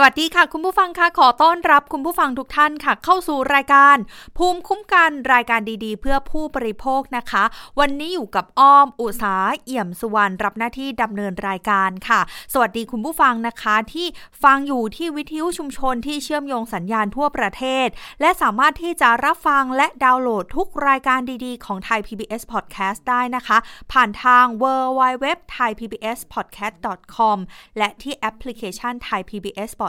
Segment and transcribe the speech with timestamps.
[0.00, 3.96] สวัสดีค่ะ คุณผู้ฟังค่ะขอต้อนรับคุณผู้ฟังทุกท่านค่ะ เข้าสู่รายการ
[4.38, 7.44] ภูมิคุ้มกันรายการดีๆ เพื่อผู้บริโภคนะคะ
[7.80, 12.20] วันนี้อยู่กับอ้อมอุสาเอี่ยมสุวรรณรับหน้าที่ดำเนินรายการค่ะ
[12.52, 14.06] สวัสดีคุณผู้ฟังนะคะ ที่
[14.44, 17.88] ฟังอยู่ที่วิทยุชุมชนที่เชื่อมโยงสัญญาณทั่วประเทศ
[18.20, 23.58] และสามารถที่จะรับฟังและดาวน์โหลดทุกรายการดีๆ ของไทย PBS Podcast ได้นะคะ
[23.92, 24.64] ผ่านทาง w
[24.98, 26.74] w w t h a i PBS Podcast
[27.16, 27.38] com
[27.78, 29.86] และที่แอปพลิเคชันไทย PBS Podcast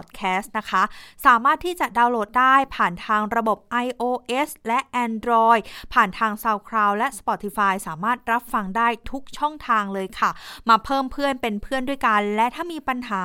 [0.58, 0.84] นะคะ
[1.26, 5.62] สามารถที่จะดาวน์โหลดได้ผ่านทางระบบ iOS และ Android
[5.94, 10.30] ผ่านทาง SoundCloud และ Spotify สามารถรับฟังได้ทุกช่องทางเลยค่ะ
[10.70, 13.24] มาเพิ่มเพื่อนเป็นเพื่อนด้วยกัน และถ้ามีปัญหา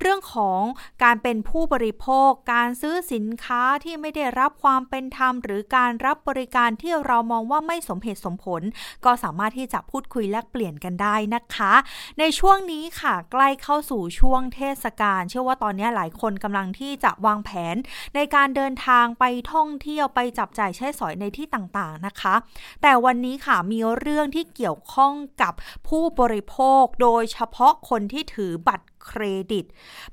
[0.00, 0.60] เรื่องของ
[1.04, 8.62] การเป็นผู้บริโภค การซื้อสินค้าที่ไม่ได้รับความเป็นธรรม หรือการรับบริการที่เรามองว่าไม่สมเหตุสมผล
[9.04, 11.72] ก็สามารถที่จะพูดคุยแลกเปลี่ยนกันได้นะคะ
[12.18, 17.76] ในช่วงนี้ค่ะ ใกล้เข้าสู่ช่วงเทศกาลเชื่อว่าตอนนี้หลายคนกำลังที่จะวางแผน
[18.14, 22.34] ในการเดินทางไปท่องเที่ยวไปจับจ่ายใช้สอยในที่ต่างๆนะคะ
[22.82, 25.52] แต่วันนี้ค่ะมีเรื่องที่เกี่ยวข้องกับ
[25.88, 29.64] ผู้บริโภค โดยเฉพาะคนที่ถือบัตรเครดิต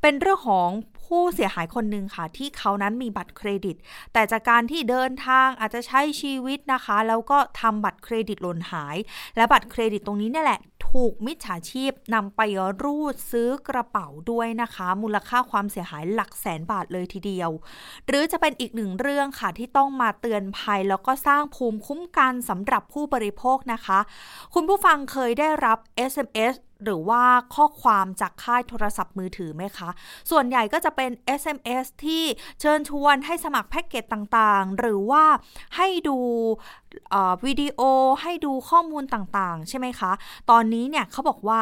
[0.02, 0.70] เป็นเรื่องของ
[1.06, 3.76] ผู้เสียหายคนหนึ่งค่ะ ที่เขานั้นมีบัตรเครดิต
[4.14, 8.98] แต่จากการที่เดินทางอาจจะใช้ชีวิตนะคะ แล้วก็ทำบัตรเครดิตหล่นหาย
[9.36, 10.60] และบัตรเครดิตตรงนี้นี่แหละ
[10.90, 12.42] ถูกมิจฉาชีพนำไป
[12.84, 17.50] รูดซื้อกระเป๋าด้วยนะคะ มูลค่าความเสียหายหลักแสนบาทเลยทีเดียว
[18.08, 24.00] หรือจะเป็นอีกหนึ่งเรื่องค่ะที่ต้องมาเตือนภัย แล้วก็สร้างภูมิคุ้มกันสำหรับผู้บริโภคนะคะ
[24.54, 25.78] คุณผู้ฟังเคยได้รับ
[26.12, 27.24] SMS หรือว่า
[27.56, 29.90] ข้อความจากค่ายโทรศัพท์มือถือไหมคะ
[30.32, 31.12] ส่วนใหญ่ก็จะเป็น
[31.42, 32.24] SMS ที่
[32.60, 35.24] เชิญชวนให้สมัครแพ็กเกจต่างๆ หรือว่า
[35.76, 36.18] ให้ดู
[37.46, 37.82] วิดีโอ
[38.22, 40.12] ให้ดูข้อมูลต่างๆ ใช่ไหมคะ
[40.50, 41.62] ตอนนี้เนี่ยเขาบอกว่า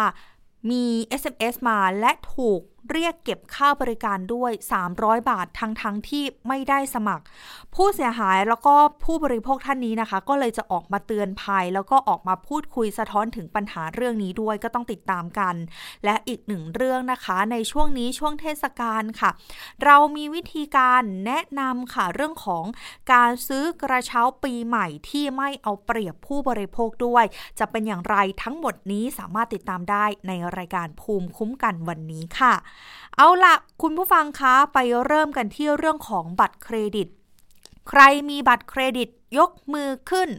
[0.72, 0.84] มี
[1.22, 2.62] SMS มาและถูก
[2.92, 4.52] เรียกเก็บค่าบริการด้วย
[4.92, 7.24] 300 บาททั้งทั้งที่ไม่ได้สมัคร
[7.76, 15.56] ผู้เสียหายแล้วก็ผู้บริโภคท่านนี้นะคะ ก็เลยจะออกมาเตือนภัย แล้วก็ออกมาพูดคุยสะท้อนถึงปัญหาเรื่องนี้ด้วยก็ต้องติดตามกัน
[16.06, 19.30] และอีกหนึ่งเรื่องนะคะในช่วงนี้ช่วงเทศกาลค่ะ
[19.86, 22.66] เรามีวิธีการแนะนำค่ะเรื่องของ
[23.14, 27.26] การซื้อกระเช้าปีใหม่ที่ไม่เอาเปรียบผู้บริโภคด้วย
[27.60, 32.54] จะเป็นอย่างไรทั้งหมดนี้สามารถติดตามได้ในรายการภูมิคุ้มกันวันนี้ค่ะ
[33.18, 37.08] เอาละคุณผู้ฟังคะไปเริ่มกันที่เรื่องของบัตรเครดิต
[37.90, 40.30] ใครมีบัตรเครดิต ยกมือขึ้น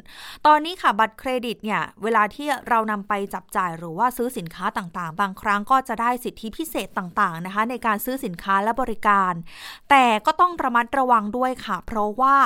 [0.47, 9.33] ตอนนี้ค่ะบัตรเครดิตเนี่ย เวลาที่เรานำไปจับจ่ายหรือว่าซื้อสินค้าต่างๆ บางครั้งก็จะได้สิทธิพิเศษต่างๆนะคะ ในการซื้อสินค้าและบริการ
[9.91, 12.37] แต่ก็ต้องระมัดระวังด้วยค่ะ เพราะว่า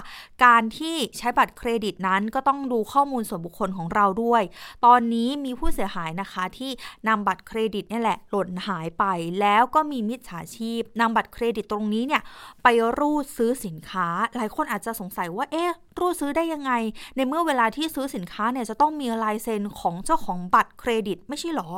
[0.44, 4.42] การที่ใช้บัตรเครดิตนั้นก็ต้องดูข้อมูลส่วนบุคคลของเราด้วย
[4.86, 6.70] ตอนนี้มีผู้เสียหายนะคะที่
[7.08, 9.04] นำบัตรเครดิตนี่แหละหล่นหายไป
[9.40, 12.22] แล้วก็มีมิจฉาชีพนำบัตรเครดิตตรงนี้เนี่ย
[12.62, 12.68] ไป
[12.98, 16.72] รูดซื้อสินค้า หลายคนอาจจะสงสัยว่าเอ๊ะรูดซื้อได้ยังไง
[17.16, 21.70] ในเมื่อเวลาที่ซื้อสินค้าเนี่ยจะต้องมีลายเซ็นของเจ้าของบัตรเครดิตไม่ใช่หรอ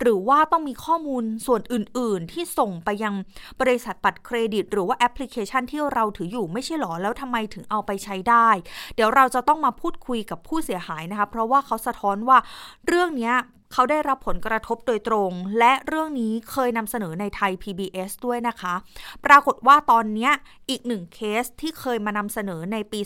[0.00, 3.14] หรือว่าต้องมีข้อมูลส่วนอื่น ๆ ที่ส่งไปยัง
[3.60, 8.48] บริษัทบัตรเครดิต หรือว่าแอปพลิเคชันที่เราถืออยู่ไม่ใช่หรอแล้วทำไมถึงเอาไปใช้ได้
[8.94, 12.38] เดี๋ยวเราจะต้องมาพูดคุยกับผู้เสียหายนะคะ เพราะว่าเขาสะท้อนว่า
[12.86, 13.34] เรื่องนี้
[13.74, 18.74] เขาได้รับผลกระทบโดยตรง และเรื่องนี้เคยนำเสนอในไทย PBS ด้วยนะคะ
[19.26, 20.30] ปรากฏว่าตอนนี้
[20.70, 23.00] อีกหนึ่งเคสที่เคยมานำเสนอในปี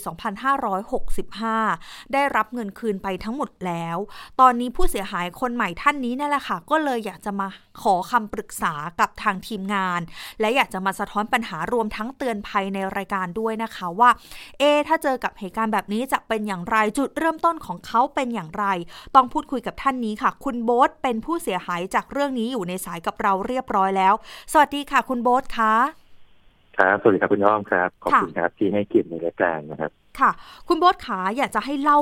[1.28, 3.96] 2565 ได้รับเงินคืนไปทั้งหมดแล้ว
[4.40, 7.48] ตอนนี้ผู้เสียหายคนใหม่ท่านนี้นั่นแหละค่ะ ก็เลยอยากจะมา
[7.82, 10.00] ขอคำปรึกษากับทางทีมงาน
[10.40, 14.10] และอยากจะมาสะท้อนปัญหารวมทั้งเตือนภัยในรายการด้วยนะคะว่า
[14.58, 18.64] เอ ถ้าเจอกับเหตุการณ์แบบนี้จะเป็นอย่างไรจุดเริ่มต้นของเขาเป็นอย่างไร
[19.14, 24.14] ต้องพูดคุยกับท่านนี้ค่ะ คุณโบ๊ทเป็นผู้เสียหายจากเรื่องนี้อยู่ในสายกับเราเรียบร้อยแล้ว
[24.52, 26.03] สวัสดีค่ะ คุณโบ๊ทคะ
[26.78, 29.90] ครับสวัสดีครับคุณอ้อมครับ ขอบคุณครับที่ให้เกียรติในรายการนะครับ
[30.20, 30.30] ค่ะ
[30.68, 31.98] คุณโบ๊ทขาอยากจะให้เล่า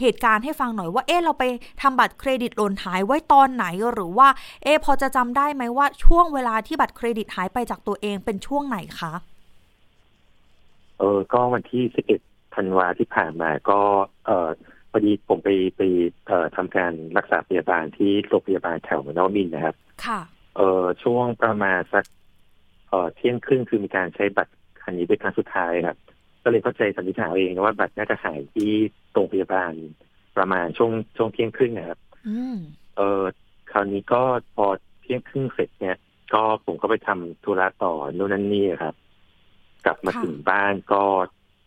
[0.00, 1.44] เหตุการณ์ให้ฟังหน่อยว่า เอ๊ะเราไป
[1.82, 4.28] ทำบัตรเครดิตหล่นหายไว้ตอนไหนหรือว่า
[4.62, 9.14] เอ๊ะพอจะจำได้ไหมว่าช่วงเวลาที่บัตรเครดิตหายไปจากตัวเองเป็นช่วงไหนคะ
[10.98, 12.20] เออก็วันที่สิบเอ็ด
[12.54, 13.80] ธันวาที่ผ่านมาก็
[14.26, 14.48] เออ
[14.90, 15.82] พอดีผมไปไป
[16.26, 20.20] เอ่อทำการรักษาพยาบาลที่โรงพยาบาลแถวนอมินนะครับ ค่ะ
[20.56, 22.04] เออช่วงประมาณสัก
[22.90, 24.52] เอ่อเที่ยงครึ่งคือมีการใช้บัตร
[24.82, 25.98] คันนี้เป็นครั้งสุดท้ายครับ
[26.42, 28.70] ก็เลยเข้าใจสันนิษฐานเองว่าบัตรน่าจะหายที่
[29.12, 29.72] โรงพยาบาล
[30.36, 32.00] ประมาณช่วงช่วงเที่ยงครึ่งนะครับ
[32.96, 33.22] เออ
[33.72, 34.22] คราวนี้ก็
[34.56, 34.66] พอ
[35.00, 35.96] เที่ยงครึ่งเสร็จเนี่ย
[36.34, 38.94] ก็ผมก็ไปทำธุระต่อโน่นนั่นนี่ครับ
[39.86, 41.02] กลับมาถึงบ้านก็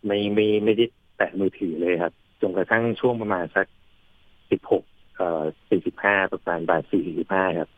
[0.06, 0.86] ไม่ไม่ไม่ได้
[1.18, 3.66] แตะมือถือเลยครับจนกระทั่งช่วงประมาณสัก
[4.52, 4.84] สิบหก
[5.16, 7.70] เอ่อสี่สิบห้าประมาณบ่ายสี่สิบห้าครับ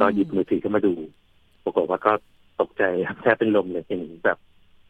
[0.00, 0.94] ก็หยิบมือถือขึ้นมาดู
[1.64, 2.12] ปรากฏว่าก็
[2.60, 4.38] ตกใจครับแทบเป็นลมเลยเห็นแบบ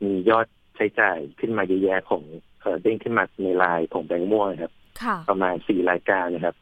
[0.04, 0.46] มียอด
[0.76, 2.22] ใช้จ่ายขึ้นมาเยอะแยะของ
[2.60, 4.72] เออเด้งขึ้นมาในไลน์ของแบงก์ม่วงครับ
[5.02, 6.56] ค่ะประมาณสี่รายการนะครับ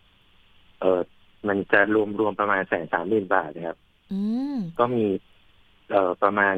[0.81, 1.01] เออ
[1.49, 3.79] มันจะรวมรวมประมาณแสนสามหมื่นบาทนะครับ
[4.13, 4.21] อื
[4.55, 5.05] มก็มี
[5.91, 6.57] เอ่อประมาณ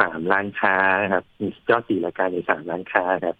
[0.00, 3.36] สามร้านค้านะครับ มียอดสี่รายการในสามร้านค้าครับ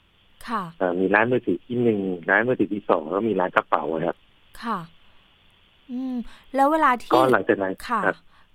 [0.49, 2.01] ค่ะเอ่อมีร้านมือถือที่หนึ่ง
[2.31, 4.17] ร้านมือถือที่สองแล้วมีร้านกระเป๋าครับ
[4.63, 4.79] ค่ะ
[5.91, 6.15] อืม
[6.55, 8.01] แล้วเวลาที่ก็หลังจากนั้นค่ะ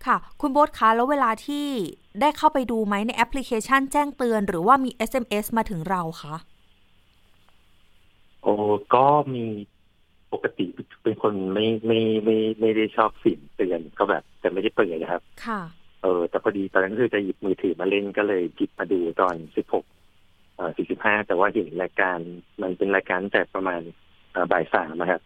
[0.07, 1.65] ครับค่ะ คุณโบ๊ทคะแล้วเวลาที่
[2.21, 6.35] ได้เข้าไปดูไหมในแอปพลิเคชันแจ้งเตือน หรือว่ามี SMS มาถึงเราคะ
[8.43, 8.53] โอ้
[8.95, 9.45] ก็มี
[10.33, 10.65] ปกติ
[11.03, 15.61] เป็นคนไม่ไม่ไม่ไม่ได้ชอบสิ่งเตือนก็แบบ แต่ไม่ได้เปิดนะครับ ค่ะ
[16.01, 19.85] เออ แต่พอดีตอนนั้นคือจะหยิบมือถือมาเล่นก็เลยหยิบมาดูตอนสิบหก
[20.55, 22.17] เอ่อสี่สิบห้าแต่ว่าเห็นรายการ
[22.61, 23.81] มันเป็นรายการตั้งแต่ประมาณ
[24.31, 25.21] เอ่อบ่ายสามนะครับ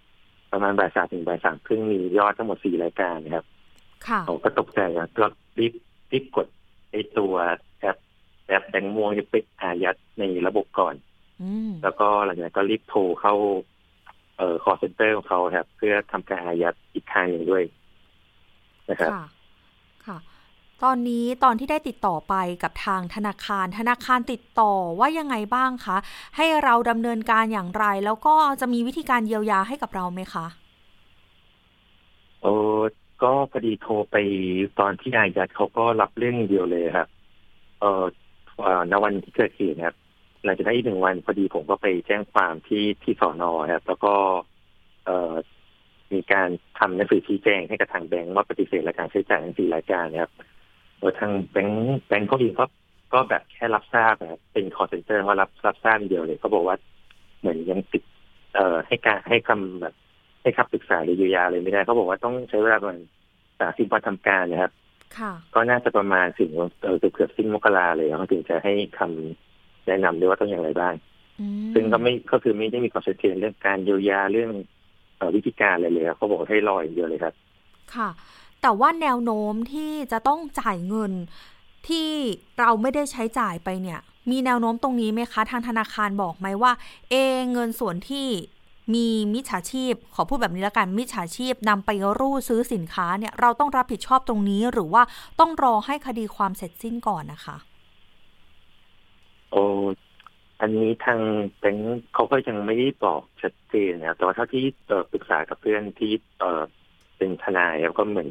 [0.52, 3.55] ประมาณบ่ายสามถึงบ่ายสามครึ่งมียอดทั้งหมดสี่รายการนะครับค่ะ
[4.30, 5.26] ผมก็ตกใจครับก็
[5.60, 5.74] รีบ
[6.12, 6.48] รีบกด
[6.92, 7.34] ไอ้ตัว
[7.80, 7.98] แอป
[8.48, 10.96] แอปแบงค์ม่วงที่ไปอายัดในระบบก่อน
[11.42, 13.34] อืมแล้วก็หลังจากนั้นก็รีบโทรเข้า
[14.38, 17.64] เอ่อ call center ของเขาครับ เพื่อทำการอายัดอีกทางหนึ่งด้วย
[18.90, 19.26] นะครับค่ะ
[20.06, 20.18] ค่ะ
[20.84, 25.98] ตอนนี้ตอนที่ได้ติดต่อไปกับทางธนาคาร ธนาคารติดต่อว่ายังไงบ้างคะ
[26.36, 30.46] ให้เราดำเนินการอย่างไร แล้วก็จะมีวิธีการเยียวยาให้กับเราไหมคะ
[32.42, 32.56] โอ้
[33.24, 34.16] ก็พอดีโทรไป
[34.80, 37.08] ตอนที่อายัดเขาก็รับเรื่องเดียวเลยครับ
[37.80, 38.06] เอ่อ
[38.92, 39.98] ณวันที่เกิดเหตุนะครับ
[40.44, 44.14] หลังจากนั้นอีกหนึ่งวันพอดีผมก็ไปแจ้งความที่ที่สอนอครับแล้วก็
[45.06, 45.34] เอ่อ
[46.14, 50.32] มีการทำหนังสือชี้แจงให้กับทางแบงก์ว่าปฏิเสธรายการใช้จ่ายทั้งสี่รายการนะครับ
[51.00, 52.66] โดยทางแบงก์แบงก์เขาเองก็
[53.14, 56.76] ก็แบบแค่รับทราบนะครับเป็น call center ว่ารับรับทราบเดียวเลยเขาบอกว่า
[57.40, 58.04] เหมือนยังติด
[58.56, 59.94] เอ่อให้การให้คำแบบ
[60.46, 63.00] ให้คำปรึกษาหรือเยียวยาอะไรไม่ได้ เขาบอกว่าต้องใช้เวลาประมาณ
[63.60, 64.72] สามสิบวันทำการนะครับ
[65.18, 66.50] ค่ะก็น่าจะประมาณถึง
[66.84, 70.94] เออเกือบเกือบสิ้นมกราเลยเขาถึงจะให้คำแนะนำด้วยว่าต้องอย่างไรบ้าง
[71.40, 74.52] อืมซึ่งก็ไม่ก็คือไม่ได้มีความชัดเจนเรื่องการเยียวยาเรื่อง
[75.18, 77.34] เอ่อวิธีการอะไรเลยครับเขาบอกให้รออย่างเดียวเลยครับ
[77.96, 78.10] ค่ะ
[78.62, 81.14] แต่ว่าแนวโน้มที่จะต้องจ่ายเงิน
[81.88, 82.10] ที่
[82.60, 84.00] เราไม่ได้ใช้จ่ายไปเนี่ย
[84.32, 86.72] มีแนวโน้มตรงนี้ไหมคะ ทางธนาคารบอกไหมว่า
[87.10, 87.16] เอ
[87.52, 88.28] เงินส่วนที่
[88.94, 91.90] มีมิจฉาชีพ ขอพูดแบบนี้แล้วกันมิจฉาชีพนำไป
[92.20, 95.04] รูดซื้อสินค้าเนี่ยเราต้องรับผิดชอบตรงนี้หรือว่า
[95.40, 97.58] ต้องรอให้คดีความเสร็จสิ้นก่อนนะคะ
[99.52, 99.64] โอ้
[100.62, 101.20] อันนี้ทาง
[101.60, 106.62] แบงค์เขาก็ยังไม่ได้บอกชัดเจนนะครับแต่ว่าเท่าที่เอ่อปรึกษากับเพื่อนที่เอ่อ
[107.18, 108.30] เป็นทนายแล้วก็เหมือน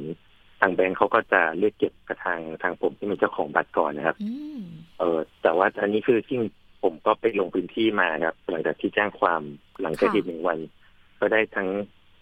[0.61, 4.61] ทางแบงค์เขาก็จะเรียกเก็บกับทางทางผมที่เป็นเจ้าของบัตรก่อนนะครับอืม
[4.99, 6.39] เออแต่ว่าอันนี้คือที่
[6.85, 9.43] ผมก็ไปลงพื้นที่มาครับหลังจากที่แจ้งความ
[9.83, 10.59] หลังจากเหตุหนึ่งวัน
[11.21, 11.69] ก็ได้ทั้ง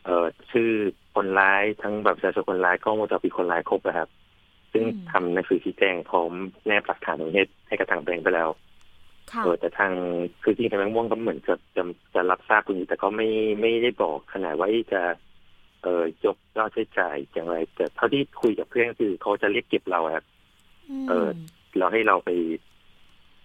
[0.04, 0.70] เอ่อชื่อ
[1.14, 4.08] คนร้ายทั้งแบบประชาชนคนร้ายกล้องวงจรปิดคนร้ายครบนะครับ
[4.72, 6.32] ซึ่งอืมทำหนังสือชี้แจงพร้อม
[6.66, 8.48] แนบหลักฐานตรงนี้ให้กับทางแบงค์ไปแล้ว
[9.32, 9.92] ค่ะเออแต่ทาง
[10.42, 11.82] คือที่ทางแบงค์ม่วงก็เหมือนจะจะ
[12.14, 13.28] จะรับทราบตรงนี้แต่ก็ไม่
[13.60, 15.02] ไม่ได้บอกขนาดว่าจะ
[15.82, 20.24] เอ่อยกยอดใช้จ่ายอย่างไร แต่เท่าที่คุยกับเพื่อนคือเขาจะเรียกเก็บเราครับ
[21.04, 21.28] มเออ
[21.78, 22.30] เราให้เราไป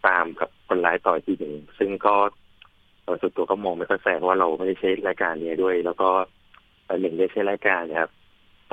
[0.06, 2.16] ตามกับคนร้ายต่ออีกทีหนึ่งซึ่งก็
[3.04, 6.10] เอ่อส่วนตัวก็มองไม่ค่อยแฟร์เพราะว่าเราไม่ได้ใช้รายการนี้ด้วย แล้วก็
[6.86, 8.12] เอ่อหนึ่งได้ใช้รายการนะครับ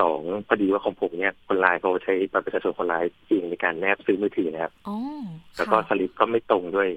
[0.00, 4.96] สองพอดีว่าของผมเนี่ยคนร้ายเขาใช้บัตรประชาชนคนร้ายจริงในการแนบซื้อมือถือนะครับอ๋อ
[5.56, 6.90] แล้วก็ค่ะสลิปก็ไม่ตรงด้วย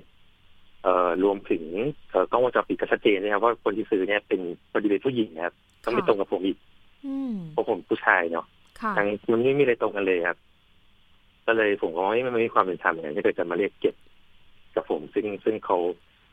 [0.83, 1.63] เอ่อรวมถึง
[2.11, 4.41] เอ่อกล้องวงจรปิดก็ชัดเจนนะครับว่าคนที่ซื้อเนี่ยเป็น
[4.71, 6.57] พอดีเป็นผู้หญิงนะครับ ก็ไม่ตรงกับผมอีก
[7.05, 8.45] อืมเพราะผมผู้ชายเนาะ
[8.81, 10.37] ค่ะทางมันไม่มีอะไรตรงกันเลยครับ
[11.47, 13.95] ก็เลยผมก็ไม่ไม่มีความเป็นธรรมอย่างที่เกิดจะมาเรียกเก็บ
[14.77, 15.77] กับผม ซึ่งซึ่งเขา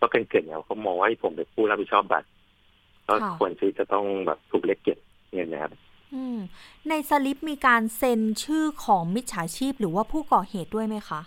[0.00, 2.28] ก็เกินเกินเนี่ยเขามองว่าให้ผมเป็นผู้รับผิดชอบบัตร
[3.06, 4.98] ก็ค่ะควรที่จะต้องแบบถูกเรียกเก็บ
[5.32, 5.72] เงินนะครับ
[6.14, 6.38] อืม
[6.88, 11.20] ในสลิปมีการเซ็นชื่อของมิจฉาชีพหรือว่าผู้ก่อเหตุด้วยไหมคะ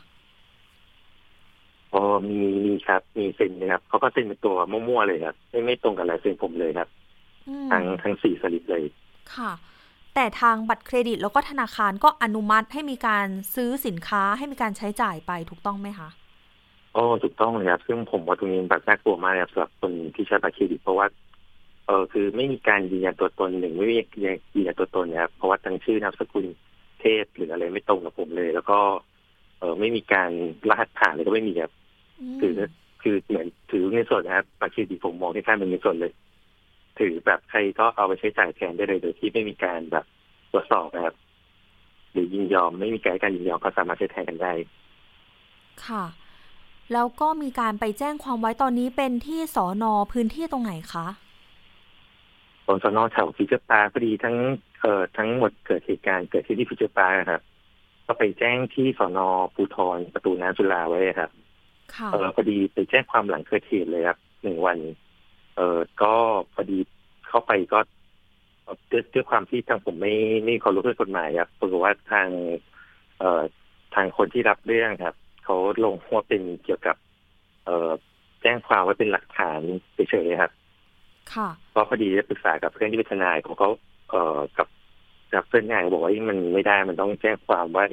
[1.93, 6.89] อ๋อมีมีครับ มีเซ็นนะครับเขาก็เซ็นเป็นตัวมั่วๆเลยครับไม่ไม่ตรงกับลายเซ็นผมเลยครับ
[7.47, 8.83] อืมทั้งทั้งสี่สลิปเลย
[9.35, 9.51] ค่ะ
[10.15, 16.09] แต่ทางบัตรเครดิตแล้วก็ธนาคารก็อนุมัติให้มีการซื้อสินค้าให้มีการใช้จ่ายไปถูกต้องไหมคะ
[16.97, 21.07] โอ้ถูกต้องเลยครับ ซึ่งผมว่าตรงนี้แบบน่ากลัวมากนะครับสำหรับคนที่ใช้บัตรเครดิตเพราะว่า
[21.85, 23.95] เออคือไม่มีการยืนยันตัวตนหนึ่งไม่มี
[24.55, 26.45] ยืนยันตัวตนนะครับเพราะว่าทั้งชื่อนามสกุล
[26.99, 28.79] เทศหรืออะไรไม่ตรงกับผมเลย แล้วก็
[29.59, 30.29] เออไม่มีการ
[30.69, 31.73] รหัสผ่านเลยก็ไม่มีครับ
[32.35, 32.53] มคือ
[33.01, 36.11] คือเหมือนถือเงินสดนะครับบัตรเครดิตผมมองที่แค่เป็นเงินสดเลย
[36.99, 40.05] ถือแบบใครก็เอาไปใช้จ่ายแทนได้เลยโดยที่ไม่มีการแบบ
[40.51, 41.15] ตรวจสอบนะครับ
[42.11, 44.53] หรือยินยอมไม่มีการให้การยินยอมก็สามารถใช้แทนกันได้
[45.85, 46.03] ค่ะ
[46.93, 51.07] แล้วก็มีการไปแจ้งความไว้ตอนนี้เป็นที่สอนอพื้นที่ตรงไหนคะ
[52.65, 54.35] ตรงสอนอแถวฟิวเจอร์พาร์คพอดีทั้ง
[54.81, 57.41] เอ่อทั้งหมดเกิดเหตุการณ์เกิดที่ที่ฟิวเจอร์พาร์คครับ
[58.05, 61.31] ก็ไปแจ้งที่สอนอภูทรประตูน้ำจุฬาไว้ครับ
[62.13, 64.77] เออพอดีไปแจ้งความหลังเกิดเหตุเลยครับหนึ่งวัน
[65.55, 66.13] เออก็
[66.53, 66.77] พอดี
[67.27, 67.79] เข้าไปก็
[69.13, 70.13] ด้วยความที่ทางผมไม่
[70.43, 72.27] ไม่ขอรู้เรื่องกฎหมายครับปรากฏว่าทาง
[73.19, 73.41] เอ่อ
[73.95, 75.15] ทางคนที่รับเรื่องครับ
[75.47, 76.95] เขาลงว่าเป็นเกี่ยวกับ
[77.65, 77.91] เอ่อ
[78.41, 79.59] แจ้งความไว้เป็นหลักฐาน
[79.93, 80.51] เฉยๆครับ
[81.33, 83.69] ค่ะเพราะพอดีได้ปรึกษากับเพื่อนที่เป็นทนายของเขา
[84.09, 84.67] เอ่อกับ
[85.33, 87.85] กับเพื่อนงานบอกว่ามันไม่ได้มันต้องแจ้งความว่า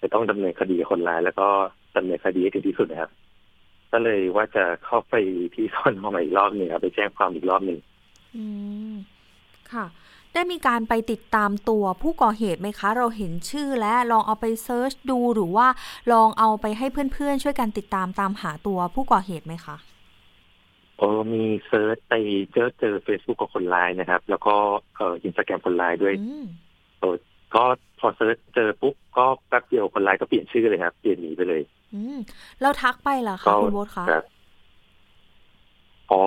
[0.00, 1.48] จะต้องดำเนินคดีคนร้ายแล้วก็
[1.96, 3.10] ดำเนินคดีให้ถึงที่สุดนะครับ
[3.92, 5.14] ก็เลยว่าจะเข้าไป
[5.54, 7.78] ที่ซ่อนมาอีกรอบหนึ่งครับไปแจ้งความอีกรอบหนึ่ง
[8.36, 8.44] อื
[8.92, 8.94] ม
[9.72, 9.84] ค่ะ
[10.34, 15.66] ได้มีการไปติดตามตัวผู้ก่อเหตุไหมคะ เราเห็นชื่อและลองเอาไปเซิร์ชดูหรือว่า
[16.12, 19.76] ลองเอาไปให้เพื่อนๆ ช่วยกันติดตามตามหาตัวผู้ก่อเหตุไหมคะ
[20.98, 22.14] เอ่อมี search ไป
[22.52, 24.54] เจอเจอเฟซบุ๊กของคนร้ายนะครับ แล้วก็
[24.96, 26.14] เอ่ออินสตาแกรมคนร้ายด้วย
[26.98, 27.08] เอ่อ
[27.54, 27.64] ก็
[28.00, 31.62] พอ search เจอปุ๊บก็แป๊บเดียวคนร้ายก็เปลี่ยนชื่อเลยครับ เปลี่ยนหนีไปเลย
[31.94, 32.18] อืม
[32.60, 34.06] แล้วทักไปเหรอคะคุณโบ๊ทคะ
[36.08, 36.22] พอ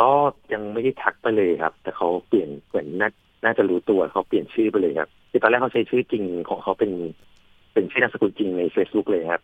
[0.00, 0.10] ก็
[0.52, 3.10] ยังไม่ได้ทักไปเลยครับ แต่เขาเปลี่ยนเหมือนน่า
[3.44, 6.92] น่าจะรู้ตัวเขาเปลี่ยนชื่อไปเลยครับคือตอนแรกเขาใช้ชื่อจริงของเขาเป็น
[7.72, 9.42] เป็นชื่อนามสกุลจริงในเฟซบุ๊กเลยครับ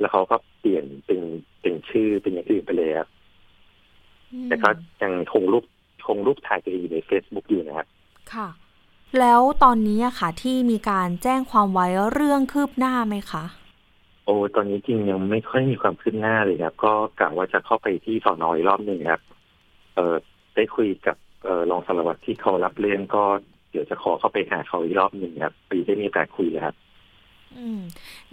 [0.00, 1.20] แล้วเขาก็เปลี่ยนเป็น
[1.60, 3.08] เป็นชื่อเป็นอย่างอื่นไปเลยครับ
[4.48, 4.70] แต่ก็
[5.02, 5.64] ยังคงรูป
[6.06, 7.86] คงรูปถ่ายตัวเองอยู่ในเฟซบุ๊กอยู่นะครับ
[8.32, 8.48] ค่ะ
[9.18, 13.44] แล้วตอนนี้อะค่ะที่มีการแจ้งความไว้เรื่องคืบหน้าไหมคะ
[14.24, 19.22] โอ้ตอนนี้จริงยังไม่ค่อยมีความคืบหน้าเลยครับ ก็กะว่าจะเข้าไปที่สอนอยรอบหนึ่งครับ
[19.94, 20.16] เออ
[20.54, 23.24] ได้คุยกับ เออรองสารวัตรที่เขารับเรื่องก็
[23.70, 26.74] เดี๋ยวจะขอเข้าไปหาเขาอีกรอบหนึ่งครับปีได้มีแต่คุยครับ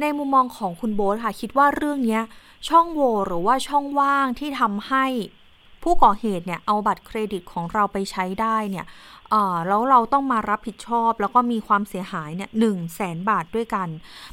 [0.01, 2.23] ในมุมมองของคุณโบ๊ทค่ะ คิดว่าเรื่องเนี้ย
[2.69, 5.05] ช่องโหว่หรือว่าช่องว่างที่ทำให้
[5.85, 8.85] ผู้ก่อเหตุเนี่ยเอาบัตรเครดิตของเราไปใช้ได้เนี่ย
[9.67, 13.87] แล้วเราต้องมารับผิดชอบ แล้วก็มีความเสียหายเนี่ยหนึ่งแสนบาทด้วยกัน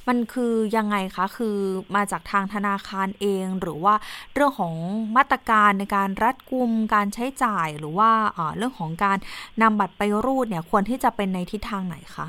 [0.09, 1.56] มันคือยังไงคะ คือ
[1.97, 3.94] มาจากทางธนาคารเอง หรือว่า
[4.35, 4.75] เรื่องของ
[5.16, 8.11] มาตรการในการรัดกุมการใช้จ่าย หรือว่า
[8.56, 9.18] เรื่องของการ
[9.62, 12.26] นำบัตรไปรูดเนี่ยควรที่จะเป็นในทิศทางไหนคะ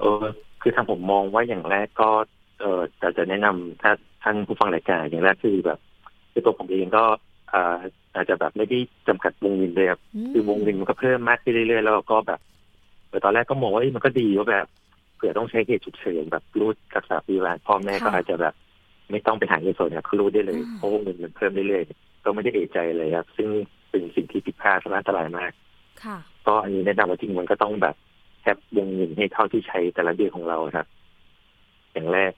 [0.00, 0.24] เออ
[0.60, 2.10] คือทางผมมองว่าอย่างแรกก็
[2.60, 3.92] เออจะจะแนะนำถ้า
[4.22, 5.78] ท่านผู้ฟังรายการอย่างแรกคือแบบ
[6.36, 7.04] คือตัวผมเองก็
[8.14, 8.78] อาจจะแบบไม่ได้
[9.08, 10.00] จำกัดวงเงินเลยครับ
[10.32, 12.40] คือวงเงินมันก็เพิ่มมากขึ้นเรื่อยๆแล้วก็แบบ
[13.24, 14.66] ตอนแรกก็มองว่ามันก็ดีว่าแบบ
[15.16, 18.54] เผื่อต้องใช้เหตุฉุกเฉินแบบรูดรักษาพยาบาลพ่อแม่ก็อาจจะแบบ
[19.10, 23.48] ไม่ต้องไปหาเงินสดเนี่ยเขารูดได้เลยเพราะวงเงินมันเพิ่มเรื่อยๆก็ไม่ได้เอะใจเลยครับ ซึ่ง
[23.90, 25.52] เป็นสิ่งที่ผิดพลาดและอันตรายมาก
[26.46, 27.94] ก็อันนี้แนะนำว่าจริงมันก็ต้องแบบ
[28.42, 30.86] แคปวงเงินให้เท่าที่ใช้แต่ละเดือนของเราครับ
[31.92, 32.32] อย่างแรก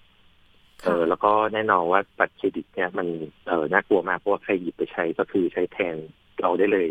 [0.84, 3.06] เออแล้วก็แน่นอนว่าบัตรเครดิตเนี่ยมัน
[3.48, 5.96] เออน่ากลัวมากเพราะว่าใครหยิบไปใช้ก็คือใช้แทน
[6.40, 6.88] เราได้เลย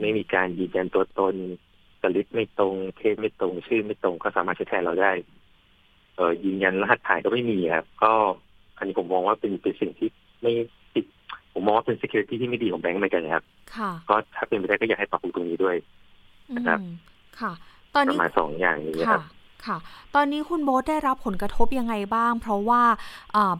[0.00, 1.34] ไม่มีการยืนยันตัวตน
[2.02, 5.12] สลิปไม่ตรงเคสไม่ตรงชื่อไม่ตรงก็สามารถใช้แทนเราได้
[6.16, 8.12] เออยืนยันรหัสผ่านก็ไม่มีครับก็
[8.78, 10.08] อันนี้ผมมองว่าเป็นเป็นสิ่งที่
[10.42, 10.52] ไม่
[10.94, 11.04] ติด
[11.52, 13.44] ผมมองว่าเป็น security ที่ไม่ดีของแบงก์เหมือนกันนะครับ
[14.08, 15.76] ก็ถ้าเป็นไปได้ก็อยากให้ปรับปรุงตรงนี้ด้วย
[16.56, 16.78] นะครับ
[17.40, 17.52] ค่ะ
[17.94, 19.22] ตอนนี้ประมาณสองอย่างนี้ครับ
[19.66, 19.76] ค่ะ
[20.14, 22.82] ตอนนี้คุณโบ๊ทได้รับผลกระทบยังไงบ้าง เพราะว่า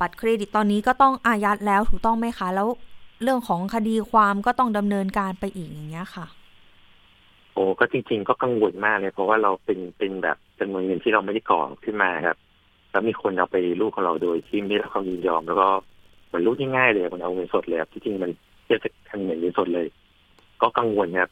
[0.00, 2.68] บัตรเครดิตตอนนี้ก็ต้องอายัดแล้วถูกต้องไหมคะ แล้ว
[3.22, 6.26] เรื่องของคดีความก็ต้องดำเนินการไปอีกอย่างเงี้ยค่ะ
[7.54, 12.36] โอ้ก็จริง ๆ ก็กังวลมากเลย เพราะว่าเราเป็นเป็นแบบจำนวนเงินที่เราไม่ได้ก่อขึ้นมาครับ
[12.90, 15.68] แล้วมีคนเอาไปลูกของเราโดยที่ไม่ได้รับความยินยอม แล้วก็
[16.26, 18.30] เหมือนลูกง่ายๆเลยมันเอาเงินสดเลยครับที่จริงมัน
[18.64, 18.92] เทียบกับ
[19.24, 19.86] เงินสดเลย
[20.62, 21.30] ก็กังวลครับ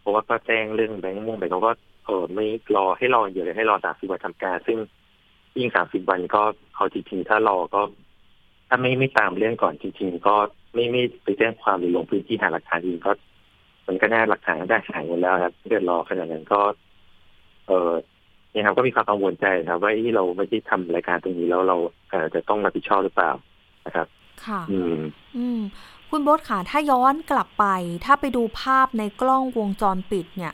[0.00, 1.70] เพราะว่าก็แจ้งเรื่องแบงก์ม่วงไปเขาก็
[2.04, 4.78] เออไม่รอให้รออยู่เลยให้รอสามสิบวันทำการ ซึ่ง
[5.56, 6.42] ยิ่งสามสิบวันก็
[6.74, 7.80] เขาจริงๆถ้ารอก็
[8.68, 10.34] ถ้าไม่ไม่ตามเรื่องก่อนจริงๆก็
[10.74, 13.12] ไม่ไม่ไปแจ้งความหรือลงพื้นที่หาหลักฐานเองก็
[13.86, 16.60] มันก็น่าหลักฐานได้หายหมดแล้วครับเดือนรอขนาดนั้นก็
[17.68, 17.90] เออ
[18.52, 21.76] เนี่ยครับก็มีความกังวลใจครับ ว่าที่เราไม่ได้ทำรายการตรงนี้แล้วเรา
[22.10, 23.32] เออจะต้องรับผิดชอบหรือเปล่า
[23.86, 24.06] นะครับ
[24.46, 24.98] ค่ะ อืม
[25.36, 25.60] อืม
[26.10, 27.64] คุณโบ๊ทค่ะถ้าย้อนกลับไป
[28.04, 30.52] ถ้าไปดูภาพในกล้องวงจรปิดเนี่ย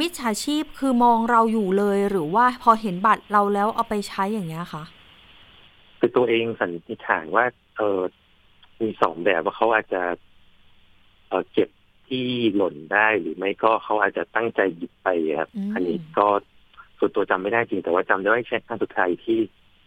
[0.00, 4.84] มิจฉาชีพคือมองเราอยู่เลยหรือว่าพอเห็นบัตรเราแล้วเอาไปใช้อย่างเงี้ยคะ
[5.98, 7.44] คือตัวเองสันนิษฐานว่า
[7.76, 8.00] เออ
[8.80, 10.02] มีสองแบบว่าเขาอาจจะ
[11.28, 11.68] เออเก็บ
[12.08, 12.24] ที่
[12.56, 15.08] หล่นได้หรือไม่ก็เขาอาจจะตั้งใจหยิบไป
[15.38, 16.26] ครับอันนี้ก็
[16.98, 19.38] ส่วนตัวจำไม่ได้จริง แต่ว่าจำได้ว่าเช็คครั้งสุดท้ายที่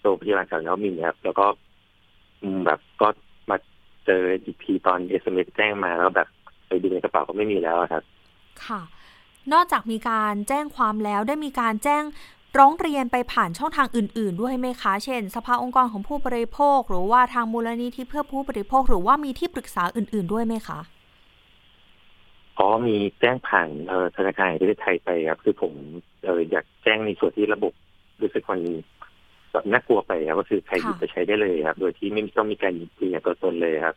[0.02, 1.46] โรงพยาบาลสาวน้อมินครับแล้วก็
[2.66, 3.08] แบบก็
[3.50, 3.58] มา
[4.06, 6.28] เจออีกทีตอน SMS แจ้งมาแล้วแบบ
[6.68, 8.04] ไปดูในกระเป๋าก็ไม่มีแล้วครับ
[8.66, 8.82] ค่ะ
[9.54, 12.04] นอกจากมีการแจ้งความแล้วได้มีการแจ้ง
[12.58, 20.80] ร้องเรียนไปผ่านช่องทางอื่น ๆ ด้วยไหมคะ เช่น สภาองค์กรของผู้บริโภค หรือว่าทางมูลนิธิเพื่อผู้บริโภค หรือว่ามีที่ปรึกษาอื่น ๆ ด้วยไหมคะ
[22.58, 23.70] อ๋อมีแจ้งผ่าน
[24.18, 25.74] ธนาคารแห่งประเทศไทยไปครับ คือผม
[26.26, 27.74] เอออยากแจ้งในส่วนที่ระบบ
[28.22, 28.62] รู้สึกมัน
[29.52, 33.96] แบบน่ากลัวไปครับก็คือใครหยิบไปใช้ได้เลยครับ โดยที่ไม่ต้องมีการยืนยันตัวตนเลยครับ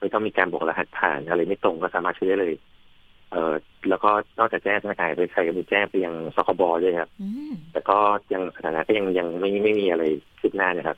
[0.00, 2.54] ไม่ต้องมีการบอกรหัสผ่านอะไรไม่ตรงก็สามารถใช้ได้เลย
[3.32, 3.54] เออ
[3.88, 7.10] แล้วก็นอกจากแจ้งธนาคารไปใครก็มีแจ้งไปยังสคบด้วยครับ
[7.72, 7.98] แต่ก็
[8.32, 10.04] ยังสถานะก็ยังยังไม่ไม่มีอะไร
[10.40, 10.96] คืบหน้านะครับ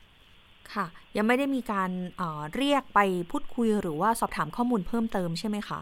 [0.73, 0.85] ค่ะ
[1.17, 2.99] ยังไม่ได้มีการเเรียกไป
[3.31, 5.81] พูดคุยหรือว่าสอบถามข้อมูลเพิ่มเติมใช่ไหมคะ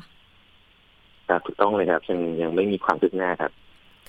[1.29, 3.51] ครับถูกต้องเลยครับยังยังไม่มีความคืบหน้าครับ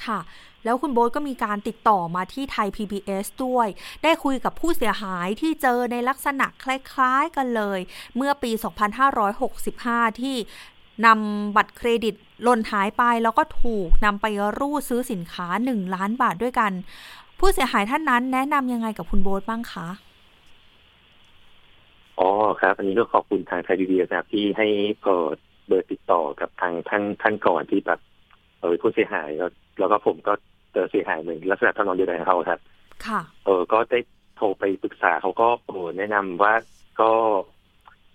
[0.06, 0.20] ค่ะ
[0.64, 3.68] แล้วคุณโบ๊ทก็มีการติดต่อมาที่ไทย PBS ด้วย
[4.02, 7.80] ได้คุยกับผู้เสียหายที่เจอในลักษณะคล้าย ๆ กันเลย
[8.16, 8.50] เมื่อปี
[9.36, 10.36] 2565 ที่
[11.06, 14.26] นำบัตรเครดิตหล่นหายไปแล้วก็ถูกนำไป
[14.58, 16.72] รูดซื้อสินค้า 1 ล้านบาทด้วยกัน
[17.38, 19.88] ผู้เสียหายท่านนั้นแนะนำยังไงกับคุณโบ๊ทบ้างคะ
[22.18, 22.30] อ๋อ
[22.60, 24.66] ครับ อันนี้ก็ขอบคุณทางไทยพีบีนะครับที่ให้
[25.02, 28.00] เปิดเบอร์ติดต่อกับทางท่านท่านก่อนที่แบบ
[28.60, 30.32] เออผู้เสียหายแล้วแล้วก็ผมก็
[30.72, 32.60] เจอเสียหายเหมือนลักษณะทำนองเดียวกันเขาครับ
[33.06, 33.98] ค่ะ เออก็ได้
[34.36, 36.54] โทรไปปรึกษาเขาก็โอ้แนะนำว่า
[37.00, 37.10] ก็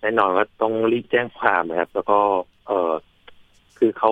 [0.01, 2.19] แน่นอนว่าต้องรีบแจ้งความนะครับ แล้วก็
[2.67, 2.93] เออ
[3.77, 4.11] คือเขา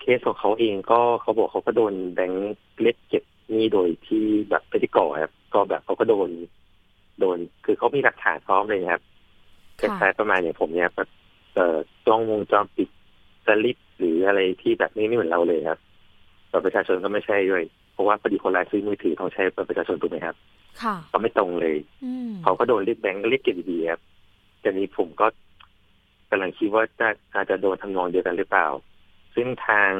[0.00, 6.30] เคสของเขาเองก็เขาบอกเขาก็โดนแบงค์เล็กเก็บนี่โดยที่แบบไปที่ก่อครับก็แบบเขาก็โดน
[7.20, 9.02] โดน คือเขามีหลักฐานพร้อมเลยครับ
[9.80, 11.08] คล้ายประมาณอย่างผมเนี่ยแบบ
[11.54, 12.88] เอ่อกล้องวงจรปิด
[13.46, 15.78] สลิปหรืออะไรที่แบบนี้ไม่เหมือนเราเลยครับ
[16.50, 17.62] บัตรประชาชนก็ไม่ใช่ด้วย
[17.92, 20.36] เพราะว่าพอดีคนร้ายซื้อมือถือต้องใช้บัตรประชาชนถูกไหมครับ
[20.82, 21.76] ค่ะก็ไม่ตรงเลย
[22.42, 24.00] เขาก็โดนเรียกแบงก์เรียกเก็บดีครับ
[24.60, 25.26] แต่นี้ผมก็
[26.32, 28.68] กำลังคิดว่าจะอาจจะโดนทำนองเดียวกันหรือเปล่า
[29.34, 29.92] ซึ่งทาง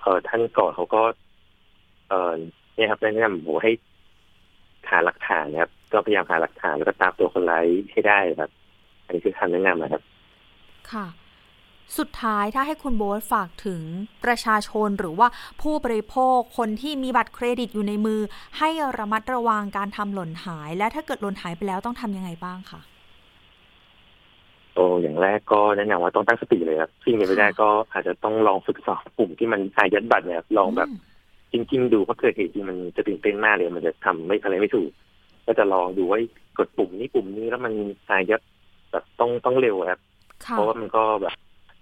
[0.00, 1.02] เออท่านก่อนเขาก็
[2.08, 2.32] เออ
[2.74, 3.72] เนี่ยครับแนะนำผมให้
[4.90, 8.50] หาหลักฐานนะครับ ก็พยายามหาหลักฐานแล้วก็ตามตัวคนร้ายให้ได้ครับ
[9.04, 10.02] อันนี้คือคำแนะนำนะครับ
[10.92, 11.06] ค่ะ
[11.98, 13.82] สุดท้ายถ้าให้คุณโบ๊ทฝากถึง
[14.24, 15.28] ประชาชนหรือว่า
[15.62, 18.20] ผู้บริโภคคนที่มีบัตรเครดิตอยู่ในมือ
[18.58, 22.80] ให้ระมัดระวังการทำหล่นหาย และถ้าเกิดหล่นหายไปแล้วต้องทำยังไงบ้างคะ
[24.78, 30.88] โอ้อย่างแรกก็แนะนำว่าต้องตั้งสติเลยครับสิ่งนี้ไม่ได้ก็อาจจะต้องลองฝึกสอบปุ่มที่มันอายัดบัตรเนี่ยลองแบบ
[31.52, 34.90] จริง ๆ ดูเพราะเกิดเหตุจริงมันจะตื่นเต้นมากเลย มันจะทำไม่อะไรไม่ถูก
[35.46, 36.18] ก็จะลองดูว่า
[36.58, 37.72] กดปุ่มนี้ปุ่มนี้แล้วมัน
[38.10, 38.40] อายัด
[38.92, 40.00] แบบต้องต้องเร็วครับ
[40.50, 41.34] เพราะว่ามันก็แบบ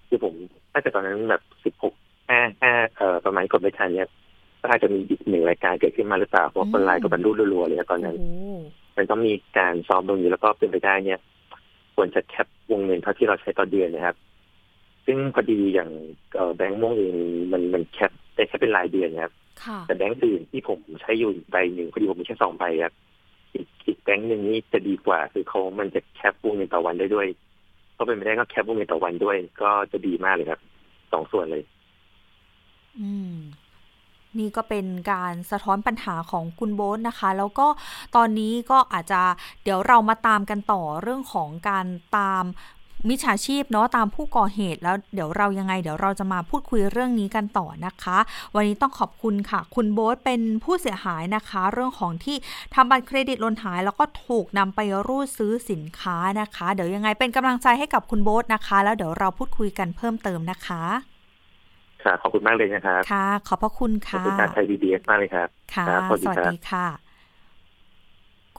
[0.09, 0.35] คือผม
[0.73, 1.95] ถ้าเกิดตอนนั้นแบบสิบหก
[2.31, 4.09] ห้าห้าเอ่อประมาณกดไม่ทันเนี่ย
[4.61, 8.17] ก็อาจจะมีอีกหนึ่งรายการเกิดขึ้นมาหรือเปล่าเพราะคนร้ายก็บรรลุรัวๆเลยตอนนั้น
[8.97, 11.19] มันต้องมีการซ้อมตรงนี้แล้วก็เป็นไปได้เนี่ย
[11.97, 14.17] ควรจะแคปวงเงินเท่าที่เราใช้ต่อเดือนนะครับ
[15.07, 15.91] ซึ่งพอดีอย่าง
[16.57, 17.17] แบงก์ม่วงเอง
[17.53, 19.33] มันมันแคปได้แค่เป็นรายเดือนครับ
[19.87, 22.95] แต่แบงก์อื่นที่ผมใช้อยู่ใบหนึ่งพอดีผมมีแค่สองใบครับ
[23.55, 27.27] อีกอีกแบงก์หนึ่งนี่จะดีกว่า คือเขามันจะแคปวงเงินต่อวันได้ด้วย
[27.97, 30.61] ก็เป็นไปได้ก็แคปวงเงินต่อวันด้วย ก็จะดีมากเลยครับ
[31.13, 31.63] สองส่วนเลย
[32.99, 33.37] อืม
[34.41, 37.67] นี่ก็เป็นการสะท้อนปัญหาของคุณโบ๊ทนะคะ แล้วก็
[38.17, 39.23] ตอนนี้ก็อาจจะ
[39.65, 42.45] เดี๋ยวเรามาตามกันต่อเรื่องของการตาม
[43.09, 48.19] มิจฉาชีพเนาะตามผู้ก่อเหตุแล้วเดี๋ยวเรายังไง เดี๋ยวเราจะมาพูดคุยเรื่องนี้กันต่อนะคะ
[48.55, 52.37] วันนี้ต้องขอบคุณค่ะ คุณโบ๊ทเป็นผู้เสียหายนะคะ เรื่องของที่
[52.75, 61.16] ทำบัตรเครดิตลนหาย แล้วก็ถูกนำไปรูดซื้อสินค้านะคะ เดี๋ยวยังไงเป็นกำลังใจให้กับคุณโบ๊ทนะคะ แล้วเดี๋ยวเราพูดคุยกันเพิ่มเติมนะคะค่ะ
[62.23, 66.27] ขอบคุณมากเลยนะครับ ค่ะ ขอบพระคุณค่ะขอบคุณการไทยดีดีมากเลยครับ ค่ะ สวัสดี
[66.71, 66.87] ค่ะ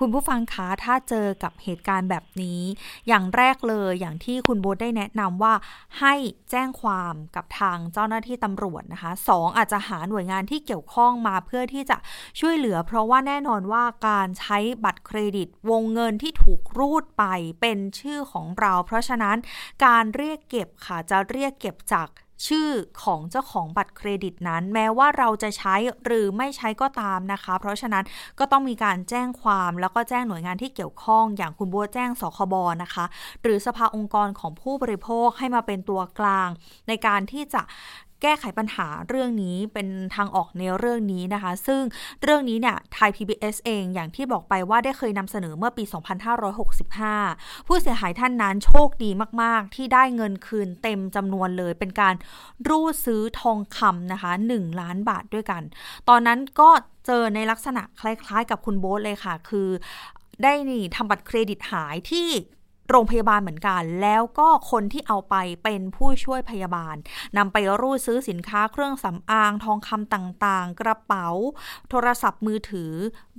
[0.02, 2.62] คุณผู้ฟังคะถ้าเจอกับเหตุการณ์แบบนี้
[3.08, 5.54] อย่างแรกเลยอย่างที่คุณโบ๊ทได้แนะนำว่า
[6.00, 6.14] ให้
[6.52, 11.98] แจ้งความกับทางเจ้าหน้าที่ตำรวจนะคะสองอาจจะหาหน่วยงานที่เกี่ยวข้องมาเพื่อที่จะ
[12.40, 17.24] ช่วยเหลือ เพราะว่าแน่นอนว่าการใช้บัตรเครดิตวงเงินที่ถูกรูดไป
[17.62, 19.38] เป็นชื่อของเรา เพราะฉะนั้น
[19.86, 22.08] การเรียกเก็บค่ะจะเรียกเก็บจาก
[22.48, 22.70] ชื่อ
[23.04, 28.04] ของเจ้าของบัตรเครดิตนั้น แม้ว่าเราจะใช้หรือไม่ใช้ก็ตามนะคะ เพราะฉะนั้น
[28.40, 33.06] ก็ต้องมีการแจ้งความแล้วก็แจ้งหน่วยงานที่เกี่ยวข้อง อย่างคุณบัวแจ้งสคบนะคะ
[33.42, 36.50] หรือสภาองค์กรของผู้บริโภคให้มาเป็นตัวกลาง
[36.88, 37.62] ในการที่จะ
[38.22, 41.82] แก้ไขปัญหาเรื่องนี้เป็นทางออกในเรื่องนี้นะคะ ซึ่ง
[42.24, 45.84] เรื่องนี้เนี่ยไทย PBS เองอย่างที่บอกไปว่าได้เคยนำเสนอเมื่อปี
[46.76, 49.10] 2565 ผู้เสียหายท่านนั้นโชคดี
[49.42, 52.16] มาก ๆ ที่ได้เงินคืนเต็มจำนวนเลยเป็นการ
[52.68, 55.62] รูดซื้อทองคำนะคะ 1 ล้านบาทด้วยกัน
[56.10, 56.70] ตอนนั้นก็
[57.06, 59.70] เจอในลักษณะคล้าย ๆ กับคุณโบ๊ทเลยค่ะ คือ
[60.44, 62.28] ได้นี่ทำบัตรเครดิตหายที่
[62.90, 66.96] โรงพยาบาลเหมือนกัน แล้วก็คนที่เอาไปเป็นผู้ช่วยพยาบาล
[67.38, 71.28] นำไปรูดซื้อสินค้าเครื่องสำอางทองคำต่างๆ กระเป๋า
[71.90, 72.94] โทรศัพท์มือถือ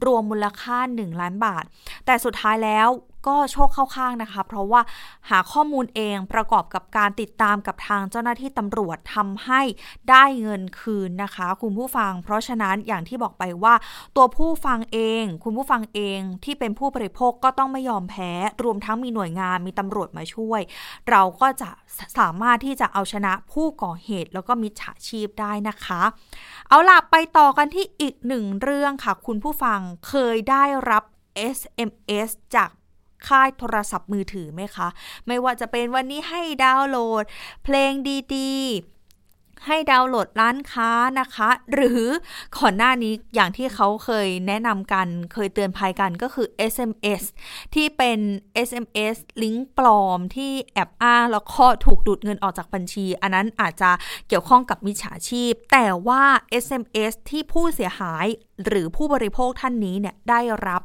[0.04, 1.64] รวมมูลค่า 1 ล้านบาท
[2.06, 2.88] แต่สุดท้ายแล้ว
[3.28, 4.80] ก็โชคเข้าข้างนะคะ เพราะว่า
[5.30, 9.60] หาข้อมูลเองประกอบกับการติดตามกับทางเจ้าหน้าที่ตำรวจทำให้
[10.10, 13.74] ได้เงินคืนนะคะ คุณผู้ฟัง เพราะฉะนั้นอย่างที่บอกไปว่า
[14.16, 18.32] ตัวผู้ฟังเอง คุณผู้ฟังเองที่เป็นผู้บริโภคก็ต้องไม่ยอมแพ้
[18.64, 20.60] รวมทั้งมีหน่วยงานมีตำรวจมาช่วย
[21.10, 21.70] เราก็จะ
[22.18, 26.02] สามารถที่จะเอาชนะผู้ก่อเหตุ แล้วก็มิจฉาชีพได้นะคะ
[26.68, 31.04] เอาล่ะไปต่อกันที่อีกหนึ่งเรื่องค่ะ คุณผู้ฟังเคยได้รับ
[31.56, 32.70] SMS จาก
[33.26, 34.88] ค่ายโทรศัพท์มือถือไหมคะ
[35.26, 37.24] ไม่ว่าจะเป็นวันนี้ให้ดาวน์โหลด
[37.64, 37.92] เพลง
[38.34, 42.04] ดีๆ ให้ดาวน์โหลดร้านค้านะคะ หรือ
[42.56, 47.22] ก่อนหน้านี้อย่างที่เขาเคยแนะนำกัน เคยเตือนภัยกันก็คือ SMS
[47.74, 48.18] ที่เป็น
[48.68, 53.90] SMS ลิงก์ปลอมที่แอบอ้างแล้วก็ถูกดูดเงินออกจากบัญชี อันนั้นอาจจะ
[54.28, 56.22] เกี่ยวข้องกับมิจฉาชีพ แต่ว่า
[56.64, 58.26] SMS ที่ผู้เสียหาย
[58.66, 60.82] หรือผู้บริโภคท่านนี้เนี่ยได้รับ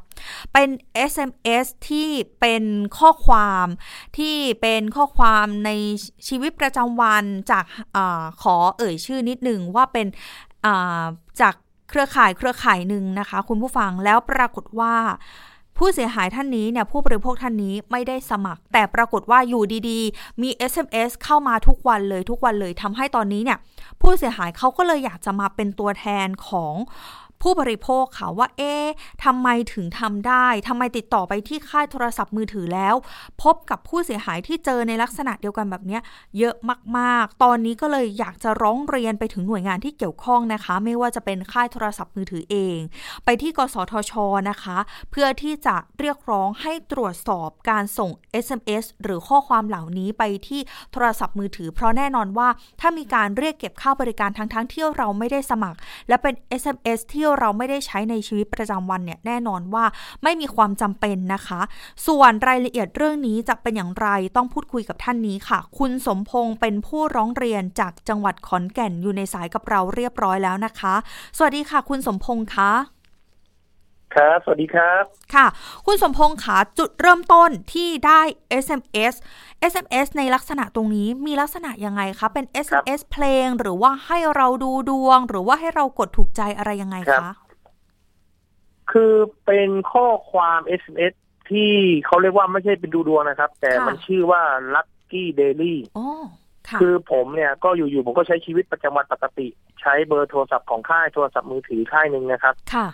[0.52, 0.68] เป็น
[1.10, 2.08] SMS ที่
[2.40, 2.64] เป็น
[2.98, 3.66] ข้อความ
[4.18, 5.70] ที่เป็นข้อความใน
[6.28, 7.64] ชีวิตประจำวันจาก
[7.96, 7.98] อ
[8.42, 10.06] ขอเอ่ยชื่อนิดหนึ่งว่าเป็น
[11.40, 11.54] จาก
[11.90, 14.94] เครือข่ายเครือข่ายหนึ่งนะคะ คุณผู้ฟังแล้วปรากฏว่า
[15.78, 23.58] ผู้เสียหายท่านนี้เนี่ยผู้บริโภคท่านนี้ไม่ได้สมัคร แต่ปรากฏว่าอยู่ดีๆ มี SMS เข้ามาทุกวันเลยทุกวันเลยทำให้ตอนนี้เนี่ย
[24.00, 26.74] ผู้เสียหายเขาก็เลยอยากจะมาเป็นตัวแทนของ
[27.44, 28.86] ผู้บริโภคค่ะว่าเอ๊ะ
[29.24, 32.94] ทำไมถึงทำได้ทำไมติดต่อไปที่ค่ายโทรศัพท์มือถือแล้ว
[33.42, 35.98] พบกับผู้เสียหายที่เจอในลักษณะเดียวกันแบบนี้
[36.38, 36.54] เยอะ
[36.98, 42.78] มากๆ ตอนนี้ก็เลยอยากจะร้องเรียนไปถึงหน่วยงานที่เกี่ยวข้องนะคะ ไม่ว่าจะเป็นค่ายโทรศัพท์มือถือเอง
[43.24, 44.12] ไปที่กสทช
[44.50, 44.78] นะคะ
[45.10, 48.10] เพื่อที่จะเรียกร้องให้ตรวจสอบการส่ง
[48.44, 50.60] SMS หรือข้อความเหล่านี้ไปที่
[50.92, 52.48] โทรศัพท์มือถือ เพราะแน่นอนว่า
[52.80, 55.78] ถ้ามีการเรียกเก็บค่าบริการทั้งๆที่เราไม่ได้สมัคร
[56.08, 59.84] และเป็น SMS ที่เราไม่ได้ใช้ในชีวิตประจำวันเนี่ยแน่นอนว่า
[60.22, 61.60] ไม่มีความจำเป็นนะคะ
[62.06, 70.94] ส่วนรายละเอียดเรื่องนี้จะเป็นอย่างไรต้องพูดคุยกับท่านนี้ค่ะ คุณสมพงศ์เป็นผู้ร้องเรียนจากจังหวัดขอนแก่นอยู่ในสายกับเราเรียบร้อยแล้วนะคะ
[71.36, 72.72] สวัสดีค่ะ คุณสมพงศ์คะ
[74.14, 75.02] ครับ สวัสดีครับ
[75.34, 75.46] ค่ะ
[75.86, 78.20] คุณสมพงษ์ขาจุดเริ่มต้นที่ได้
[78.64, 79.14] SMS
[79.72, 87.30] SMS ในลักษณะตรงนี้มีลักษณะยังไงคะ เป็น SMS เพลงหรือว่าให้เราดูดวง หรือว่าให้เรากดถูกใจอะไรยังไงคะ
[88.92, 89.14] คือ
[89.46, 91.14] เป็นข้อความ SMS
[91.50, 91.72] ที่
[92.06, 94.42] เขาเรียกว่าไม่ใช่เป็นดูดวงนะครับ แต่มันชื่อว่า
[94.74, 95.76] Lucky Daily
[96.80, 99.48] คือผมเนี่ยก็อยู่ๆผมก็ใช้ชีวิตประจำวันปกติ
[99.80, 102.86] ใช้เบอร์โทรศัพท์ของค่ายโทรศัพท์มือถือค่ายหนึ่งนะครับ ค่ะ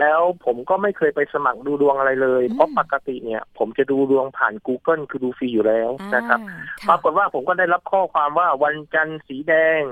[0.00, 6.40] แล้วผมก็ไม่เคยไปสมัครดูดวงอะไรเลย เพราะปกติเนี่ย ผมจะดูดวงผ่าน Google คือดูฟรีอยู่แล้วนะครับ
[6.88, 9.82] ปรากฏว่าผมก็ได้รับข้อความว่าวันจันทร์สีแดง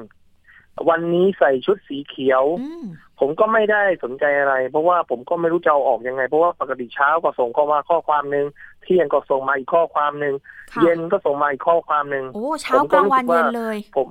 [0.89, 2.45] วันนี้ใส่ชุดสีเขียว
[3.21, 8.47] ผมก็ไม่ได้สนใจอะไร เพราะว่าผมก็ไม่รู้จะเอาออกยังไง เพราะว่าปกติเช้าก็ส่งข้อมาข้อความหนึ่ง
[8.83, 10.35] เที่ยงก็ส่งมาอีกข้อความหนึ่ง
[10.83, 14.09] เย็นก็ส่งมาอีกข้อความหนึ่งโอ้เช้ากลางวันเย็นเลยผม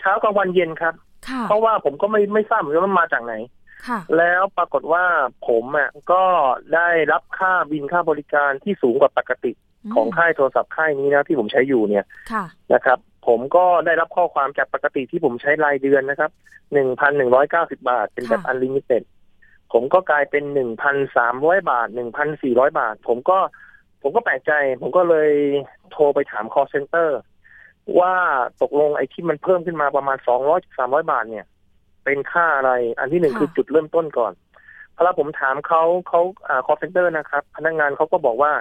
[0.00, 0.94] เช้ากลางวันเย็นครับ
[1.48, 3.34] เพราะว่าผมก็ไม่ไม่ทราบเหมือนกันว่ามาจากไหน
[4.18, 5.04] แล้วปรากฏว่า
[5.48, 6.24] ผมอะก็
[6.74, 9.52] ได้รับค่าบิลค่าบริการที่สูงกว่าปกติ
[9.94, 12.04] ของค่ายโทรศัพท์ค่ายนี้นะที่ผมใช้อยู่เนี่ย
[12.74, 16.30] นะครับ ผมก็ได้รับข้อความจากปกติที่ผมใช้รายเดือนนะครับ
[16.72, 19.02] หนึ่งพันหนึ่งร้อยเก้าสิบาท เป็นแบบ unlimited
[19.72, 23.38] ผมก็กลายเป็นหนึ่งพันสามร้อยบาทหนึ่งพันสี่ร้อยบาท ผมก็
[24.02, 25.30] ผมก็แปลกใจ ผมก็เลย
[25.92, 27.08] โทรไปถาม call center
[28.00, 28.14] ว่า
[28.62, 31.46] ตกลงไอ้ที่มันเพิ่มขึ้นมาประมาณสองร้อยสามร้อยบาทเนี่ย
[32.06, 34.32] เป็นค่าอะไร อันที่หนึ่งคือจุดเริ่มต้นก่อน
[34.96, 38.52] พอผมถามเขาเขาอ่า call center นะครับ พนักงานเขาก็บอกว่า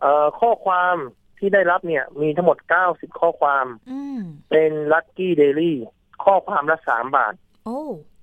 [0.00, 0.96] เอ่อข้อความ
[1.38, 3.66] ที่ได้รับเนี่ย มีทั้งหมดเก้าสิบข้อความ
[4.50, 5.78] เป็นลัคกี้เดลี่
[6.24, 7.34] ข้อความละสามบาท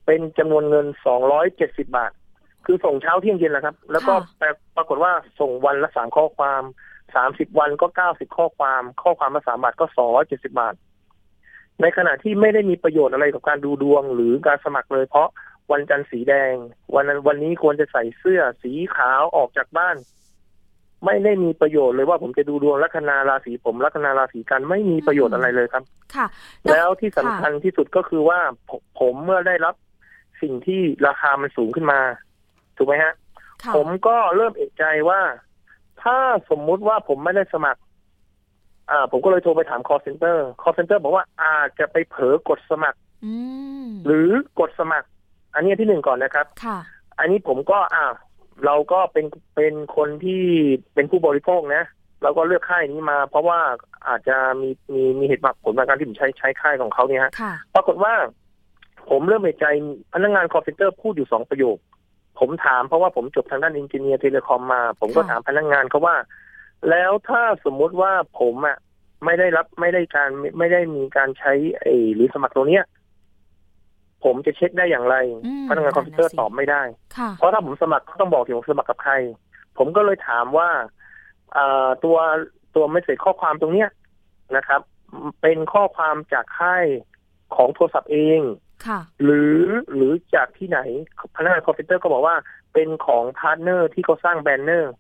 [0.06, 2.12] เป็นจำนวนเงินสองร้อยเจ็ดสิบาท
[2.66, 4.14] คือส่งเช้าเที่ยงเย็นแหละครับ แล้วก็
[4.76, 6.62] ปรากฏว่าส่งวันละสามข้อความ
[7.16, 10.74] สามสิบวันก็เก้าสิบข้อความ ข้อความละสามบาทก็สองร้อยเจ็ดสิบาท
[11.82, 15.30] ในขณะที่ไม่ได้มีประโยชน์อะไรกับการดูดวงหรือการสมัครเลย เพราะ
[15.72, 16.54] วันจันทร์สีแดง
[16.96, 19.96] วันนั้นวันนี้ควรจะใส่เสื้อสีขาวออกจากบ้าน
[21.06, 25.84] ไม่ได้มีประโยชน์เลยว่าผมจะดูดวงลัคนาราศีผมลัคนาราศีกันไม่มีประโยชน์อะไรเลยครับ
[26.16, 26.28] ค่ะ
[26.72, 28.40] แล้วที่สำคัญที่สุดก็คือว่า
[29.00, 29.76] ผมเมื่อได้รับ
[30.42, 32.00] สิ่งที่ราคามันสูงขึ้นมา
[32.78, 33.14] ถูกไหมฮะ
[33.76, 35.22] ผมก็เริ่มเอกใจว่า
[36.04, 36.18] ถ้า
[36.50, 37.82] สมมุติว่าผมไม่ได้สมัคร
[38.92, 43.00] อ่าผมก็เลยโทรไปถาม call center call center บอกว่าอาจจะไปเผลอกดสมัคร
[44.06, 45.08] หรือกดสมัคร
[45.54, 46.78] อันนี้ที่หนึ่งก่อนนะครับค่ะ
[47.20, 48.06] อันนี้ผมก็อ่า
[48.66, 50.44] เราก็เป็นเป็นคนที่
[50.94, 51.84] เป็นผู้บริโภคนะ
[52.24, 53.60] แล้วก็เลือกค่ายนี้มา เพราะว่า
[54.08, 57.32] อาจจะมีมีมีเหตุผลในการที่ผมใช้ใช้ค่ายของเขาเนี่ยฮะ
[57.76, 58.14] ปรากฏว่า
[59.10, 59.66] ผมเริ่มเอะใจ
[60.14, 61.78] พนักงาน call center พูดอยู่สองประโยค
[62.40, 66.16] ผมถามเพราะว่าผมจบทางด้าน engineer telecom มา ผมก็ถามพนักงานเขาว่า
[66.90, 68.78] แล้วถ้าสมมุติว่าผมอะ
[69.26, 72.86] ไม่ได้รับไม่ได้การไม่ได้มีการใช้ไอ้หรือสมัครตัวเนี้ย
[74.24, 75.16] ผมจะเช็คได้อย่างไร
[75.70, 76.82] พนักงาน call center ตอบไม่ได้
[77.38, 79.14] เพราะถ้าผมสมัครเขาต้องบอกอยู่สมัครกับใคร
[79.78, 80.70] ผมก็เลยถามว่า
[82.04, 82.18] ตัว
[82.76, 83.90] ตัว message ข้อความตรงเนี้ย
[84.58, 84.82] นะครับ
[85.42, 86.86] เป็นข้อความจากค่าย
[87.56, 88.42] ของโทรศัพท์เอง
[89.24, 89.58] หรือ
[89.94, 90.80] หรือจากที่ไหน
[91.36, 92.36] พนักงาน call center ก็บอกว่า
[92.74, 94.94] เป็นของ partner ที่เขาสร้าง banner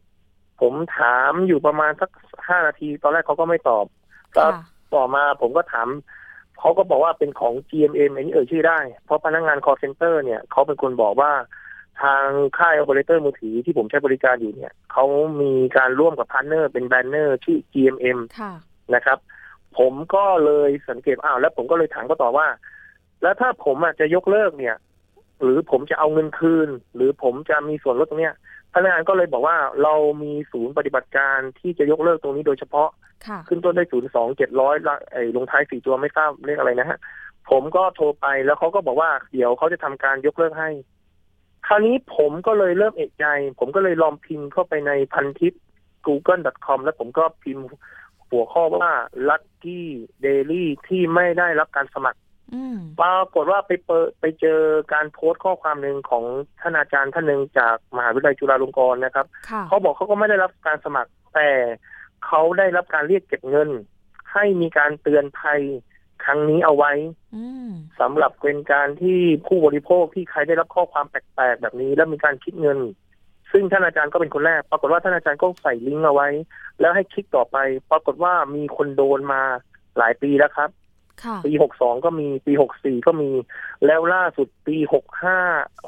[0.61, 2.09] ผมถามอยู่ประมาณสัก
[2.47, 3.85] ห้านาที ตอนแรกเขาก็ไม่ตอบ
[4.33, 4.51] แล้ว
[4.95, 5.87] ต่อมาผมก็ถาม
[6.59, 11.31] เขาก็บอกว่าเป็นของ GMM อันนี้เอ่ยชื่อได้ เพราะพนักงาน call center เนี่ยเขาเป็นคนบอกว่า
[12.01, 12.25] ทาง
[12.57, 15.05] ค่ายโอเปอเรเตอร์มือถือที่ผมใช้บริการอยู่เนี่ยเขา
[15.41, 18.19] มีการร่วมกับ partner เป็น banner ชื่อ GMM
[18.95, 19.17] นะครับ
[19.77, 22.47] ผมก็เลยสังเกตอ้าวแล้วผมก็เลยถามก็ต่อว่า
[23.21, 24.75] แล้วถ้าผมอะจะยกเลิกเนี่ย
[25.43, 28.35] หรือผมจะเอาเงินคืน หรือผมจะมีส่วนลดตรงเนี้ย
[28.73, 32.89] พนักงานก็เลยบอกว่าเรามีศูนย์ปฏิบัติการที่จะยกเลิกตรงนี้โดยเฉพาะ
[33.47, 34.75] ขึ้นต้นด้วยศูนย์สองเจ็ดร้อย
[35.11, 36.97] ไอ้ลงท้ายสี่ตัวไม่ทราบเลขอะไรนะฮะ
[37.49, 40.69] ผมก็โทรไปแล้วเขาก็บอกว่าเดี๋ยวเขาจะทำการยกเลิกให้
[41.67, 43.25] คราวนี้ผมก็เลยเริ่มเอกใจ
[43.59, 45.53] ผมก็เลยลองพิมพ์เข้าไปในพันทิป
[46.07, 47.65] google.com แล้วผมก็พิมพ์
[48.29, 48.91] หัวข้อว่า
[49.29, 49.81] lucky
[50.25, 52.19] daily ที่ไม่ได้รับการสมัคร
[53.01, 54.59] ปรากฏว่าไปเปิดไปเจอ
[54.93, 56.23] การโพสต์ข้อความหนึ่งของ
[56.61, 59.25] ท่านอาจารย์ท่านหนึ่งจากมหาวิทยาลัยจุฬาลงกรณ์นะครับ
[59.67, 61.49] เขาบอกเขาก็ไม่ได้รับการสมัคร แต่
[62.25, 63.69] เขาได้รับการเรียกเก็บเงิน
[64.33, 65.61] ให้มีการเตือนภัย
[66.23, 66.91] ครั้งนี้เอาไว้
[67.99, 72.79] สำหรับเป็นการที่ผู้บริโภคที่ใครได้รับข้อความแปลกๆแบบนี้ แล้วมีการคิดเงิน
[73.51, 76.29] ซึ่งท่านอาจารย์ก็เป็นคนแรก ปรากฏว่าท่านอาจารย์ก็ใส่ลิงก์เอาไว้
[76.79, 77.57] แล้วให้คลิกต่อไป
[77.91, 79.41] ปรากฏว่ามีคนโดนมา
[79.97, 80.69] หลายปีแล้วครับ
[81.45, 83.29] ปีหกสองก็มีปีหกสี่ก็มี
[83.85, 85.37] แล้วล่าสุดปีหกห้า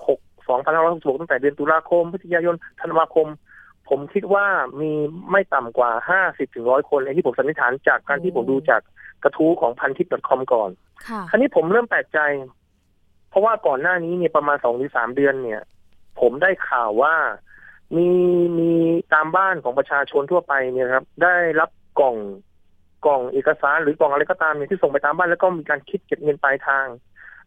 [0.07, 3.27] หกสองพันห้าร้อยหกตั้งแต่เดือนตุลาคมพฤศจิกายนธันวาคม
[3.89, 4.45] ผมคิดว่า
[4.81, 4.91] มี
[5.31, 8.81] ไม่ต่ำกว่าห้าสิบถึงร้อยคนในที่ผมสันนิษฐานจากการที่ผมดูจาก
[9.23, 10.69] กระทู้ของพันทิป .com ก่อน
[11.29, 12.19] คราวนี้ผมเริ่มแปลกใจ
[13.29, 15.61] เพราะว่าก่อนหน้านี้เนี่ยประมาณสองหรือสามเดือนเนี่ย
[16.19, 17.15] ผมได้ข่าวว่า
[17.95, 18.09] มี
[18.59, 18.71] มี
[19.13, 22.17] ตามบ้านของประชาชนทั่วไปเนี่ยครับ ได้รับกล่อง
[23.05, 26.87] กล่องเอกสารหรือกล่องอะไรก็ตามเนี่ยที่ส่งไปตามบ้านแล้วก็มีการคิดเก็บเงินปลายทาง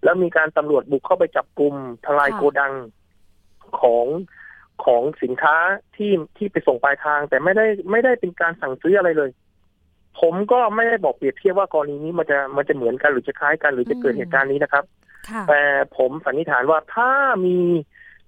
[0.04, 1.74] แล้วมีการตำรวจบุกเข้าไปจับกลุ่ม
[2.06, 2.72] ทลายโกดัง
[3.80, 4.06] ของ
[4.84, 5.56] ของสินค้า
[5.96, 9.30] ที่ที่ไปส่งปลายทาง แต่ไม่ได้ไม่ได้เป็นการสั่งซื้ออะไรเลย
[10.20, 14.84] ผมก็ไม่ได้บอกเปรียบเทียบว่ากรณีนี้มันจะมันจะเหมือนกันหรือจะคล้ายกันหรือจะเกิดเหตุการณ์นี้นะครับ
[15.48, 15.62] แต่
[15.96, 17.10] ผมสันนิษฐานว่าถ้า
[17.46, 17.58] มี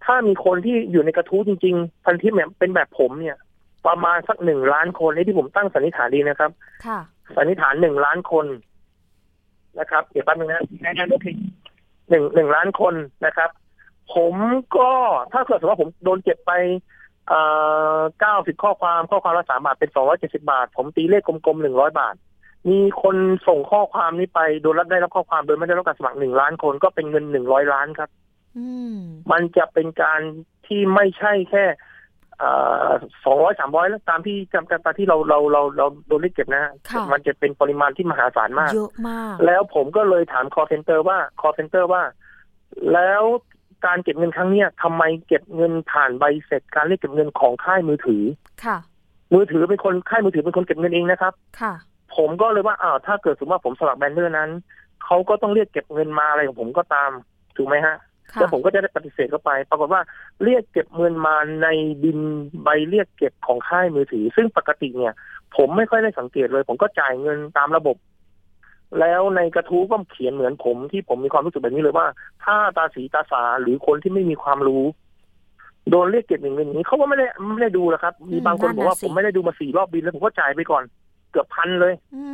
[0.05, 3.37] ถ้ามีคนที่อยู่ในกระทู้จริง ๆ พันทิปเนี่ยเป็นแบบผมเนี่ย
[3.87, 6.51] ประมาณสักหนึ่งล้านคนที่ผมตั้งสันนิษฐานดีนะครับ
[6.87, 6.99] ค่ะ
[7.37, 8.47] สันนิษฐานหนึ่งล้านคน
[9.79, 11.27] นะครับเดี๋ยวแป๊บนึงนะแน่ๆโอเค
[12.11, 12.95] หนึ่งหนึ่งล้านคน
[13.27, 13.51] นะครับ
[14.15, 14.35] ผม
[14.77, 14.91] ก็
[15.33, 16.53] ถ้าเกิดสมมติว่าผมโดนเก็บไป
[18.21, 22.15] เก้าสิบข้อความข้อความละสามบาทเป็นสองร้อยเจ็ดสิบาท ผมตีเลขกลมๆหนึ่งร้อยบาท
[22.71, 23.17] มีคน
[23.49, 28.11] ส่งข้อความนี้ไปโดยรับได้รับข้อความโดยไม่ได้รับการสมัครหนึ่งล้านคนก็เป็นเงินหนึ่งร้อยล้านครับ
[29.33, 30.21] มันจะเป็นการ
[30.67, 31.65] ที่ไม่ใช่แค่
[33.25, 36.65] สองร้อยสามร้อยแล้วตามที่จำกัดตาที่เราเราเราเราโดนเรียกเก็บนะ
[37.13, 42.03] มันจะเป็นปริมาณที่มหาศาลมากเยอะมาก แล้วผมก็เลยถาม call center ว่า call center ว่า
[42.93, 43.23] แล้ว
[43.87, 48.23] การเก็บเงินครั้งเนี้ยทำไมเก็บเงินผ่านใบเสร็จการเรียกเก็บเงินของค่ายมือถือ
[48.65, 48.77] ค่ะ
[49.35, 51.75] มือถือเป็นคนค่ายมือถือเป็นคนเก็บเงินเองนะครับ ค่ะ
[52.17, 54.51] ผมก็เลยว่าอ้าวถ้าเกิดสมมติว่าผมสมัครแบนเนอร์นั้น
[55.05, 57.11] เขาก็ต้องเรียกเก็บเงินมาอะไรของผมก็ตาม
[57.57, 57.97] ถูกไหมฮะ
[58.33, 60.01] แล้วผมก็จะได้ปฏิเสธเข้าไป ปรากฏว่า
[60.45, 61.69] เรียกเก็บเงินมาใน
[62.03, 62.19] บิน
[62.63, 65.15] ใบเรียกเก็บของค่ายมือถือ ซึ่งปกติเนี่ย
[65.57, 67.97] ผมไม่ค่อยได้สังเกตเลย ผมก็จ่ายเงินตามระบบ
[69.01, 72.07] แล้วในกระทู้ก็เขียนเหมือนผมที่ผมมีความรู้สึกแบบนี้เลยว่า
[72.45, 74.85] ถ้าตาสีตาสาหรือคนที่ไม่มีความรู้
[75.91, 80.83] โดนเรียกเก็บเงินอย่างนี้เขาก็ไม่ได้ไม่ได้ดูนะครับ มีบางคนบอกว่าผมไม่ได้ดูมาสี่รอบบินแล้วผมก็จ่ายไปก่อน
[81.31, 82.25] เกือบพันเลยอื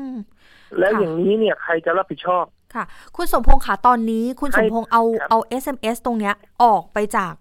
[0.78, 2.84] แล้วอย่างนี้เนี่ย ใครจะรับผิดชอบ ค่ะ
[3.16, 7.32] คุณสมพงษ์ค่ะตอนนี้ คุณสมพงษ์เอาเอา SMS ตรงเนี้ย ออกไปจาก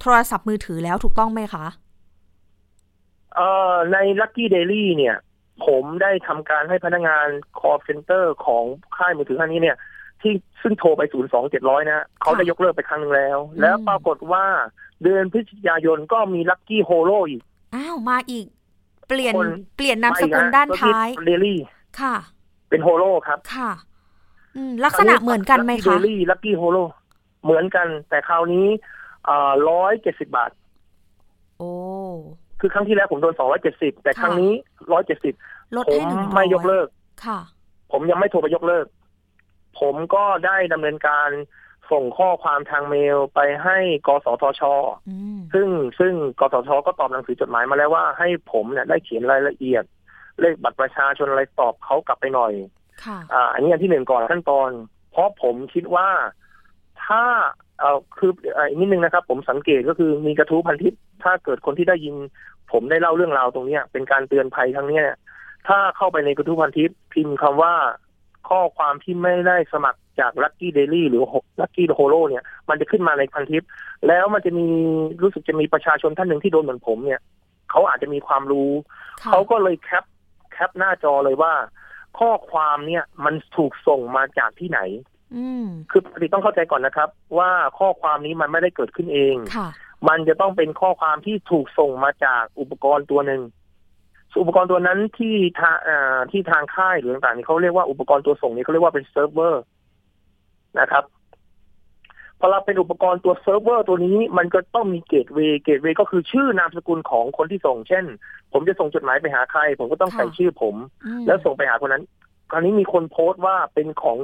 [0.00, 1.66] โทรศัพท์มือถือแล้วถูกต้องไหมคะ
[3.34, 5.16] เอ่อใน Lucky Daily เนี่ย
[5.66, 7.26] ผมได้ทำการให้พนักงาน
[7.58, 8.64] call center ของ
[8.96, 9.76] ค่ายมือถือท่านนี้เนี่ย
[10.20, 14.44] ที่ซึ่งโทรไปศูนย์สองเจ็ดร้อยนะ เขาได้ยกเลิกไปครั้งหนึ่งแล้ว แล้วปรากฏว่า
[15.02, 17.42] เดือนพฤศจิกายนก็มีลัคกี้โฮโลอีก
[17.74, 18.46] อ้าว มาอีก
[19.08, 19.34] เปลี่ยน
[19.76, 21.58] เปลี่ยนนามสกุลด้านท้ายเดลี่
[22.00, 22.14] ค่ะ
[22.70, 23.70] เป็นโฮโลครับ ค่ะ
[24.84, 26.78] ลักษณะเหมือนกันไหมคะเดลี่ลัคกี้โฮโล
[27.44, 28.66] เหมือนกัน แต่คราวนี้
[29.68, 30.50] ร้อยเจ็ดสิบบาท
[31.58, 31.70] โอ้
[32.60, 34.52] คือครั้งที่แล้วผมโดนสองร้อยเจ็ดสิบแต่ครั้งนี้
[34.92, 35.34] ร้อยเจ็ดสิบ
[35.88, 36.02] ผม
[36.34, 36.88] ไม่ยกเลิก
[37.24, 37.38] ค่ะ
[37.92, 38.86] ผมยังไม่โทรไปยกเลิก
[39.80, 41.28] ผมก็ได้ดำเนินการ
[41.90, 44.62] ส่งข้อความทางเมลไปให้กสทช
[45.54, 49.84] ซึ่งซึ่งกสทช ก็ตอบหนังสือจดหมายมาแล้วว่าให้ผมเนี่ยได้เขียนรายละเอียด
[50.40, 52.52] เลขบัตรประชาชนอะไรตอบเขากลับไปหน่อย
[53.04, 54.70] ค่ะอ่าอันนี้อันที่หนึ่งก่อนขั้นตอน
[55.12, 56.08] เพราะผมคิดว่า
[57.04, 57.22] ถ้า
[57.78, 58.32] เอ่อคือ
[58.68, 62.14] อีกนิดนึงนะครับ ผมสังเกตก็คือมีกระทู้พันทิปถ้าเกิดคนที่ได้ยิน
[62.72, 65.06] ผมได้เล่าเรื่องราวตรงเนี้ย เป็นการเตือนภัยทั้งเนี้ย
[65.68, 67.74] ถ้าเข้าไปในกระทู้พันทิปพิมพ์คำว่า
[68.48, 71.22] ข้อความที่ไม่ได้สมัครจากลัคกี้เดลี่หรือ
[71.60, 73.62] ลัคกี้โฮโลเนี่ย มันจะขึ้นมาในพันทิป
[74.08, 74.66] แล้วมันจะมี
[75.22, 77.20] รู้สึกจะมีประชาชนท่านหนึ่งที่โดนเหมือนผมเนี่ย
[77.70, 78.70] เขาอาจจะมีความรู้
[79.30, 80.04] เขาก็เลยแคป
[80.52, 81.52] แคปหน้าจอเลยว่า
[82.18, 84.80] ข้อความเนี่ยมันถูกส่งมาจากที่ไหน
[85.90, 89.36] คือปกติต้องเข้าใจก่อนนะครับ ว่าข้อความนี้มันไม่ได้เกิดขึ้นเอง
[90.08, 93.42] มันจะต้องเป็นข้อความที่ถูกส่งมาจากอุปกรณ์ตัวหนึ่ง
[94.40, 95.76] อุปกรณ์ตัวนั้นที่ทาง
[96.30, 99.62] ที่ทางค่ายหรือต่างๆนี่เขาเรียกว่าอุปกรณ์ตัวส่งนี่เขาเรียกว่าเป็นเซิร์ฟเวอร์
[100.80, 101.04] นะครับ
[102.40, 108.04] พอเราเป็นอุปกรณ์ตัวเซิร์ฟเวอร์ตัวนี้มันก็ต้องมี gateway gateway ก็คือชื่อนามสกุลของคนที่ส่ง เช่น
[108.52, 110.74] ผมจะส่งจดหมายไปหาใคร ผมก็ต้องใส่ชื่อผม
[111.26, 112.04] แล้วส่งไปหาคนนั้น
[112.50, 114.18] คราวนี้มีคนโพสต์ว่าเป็นของ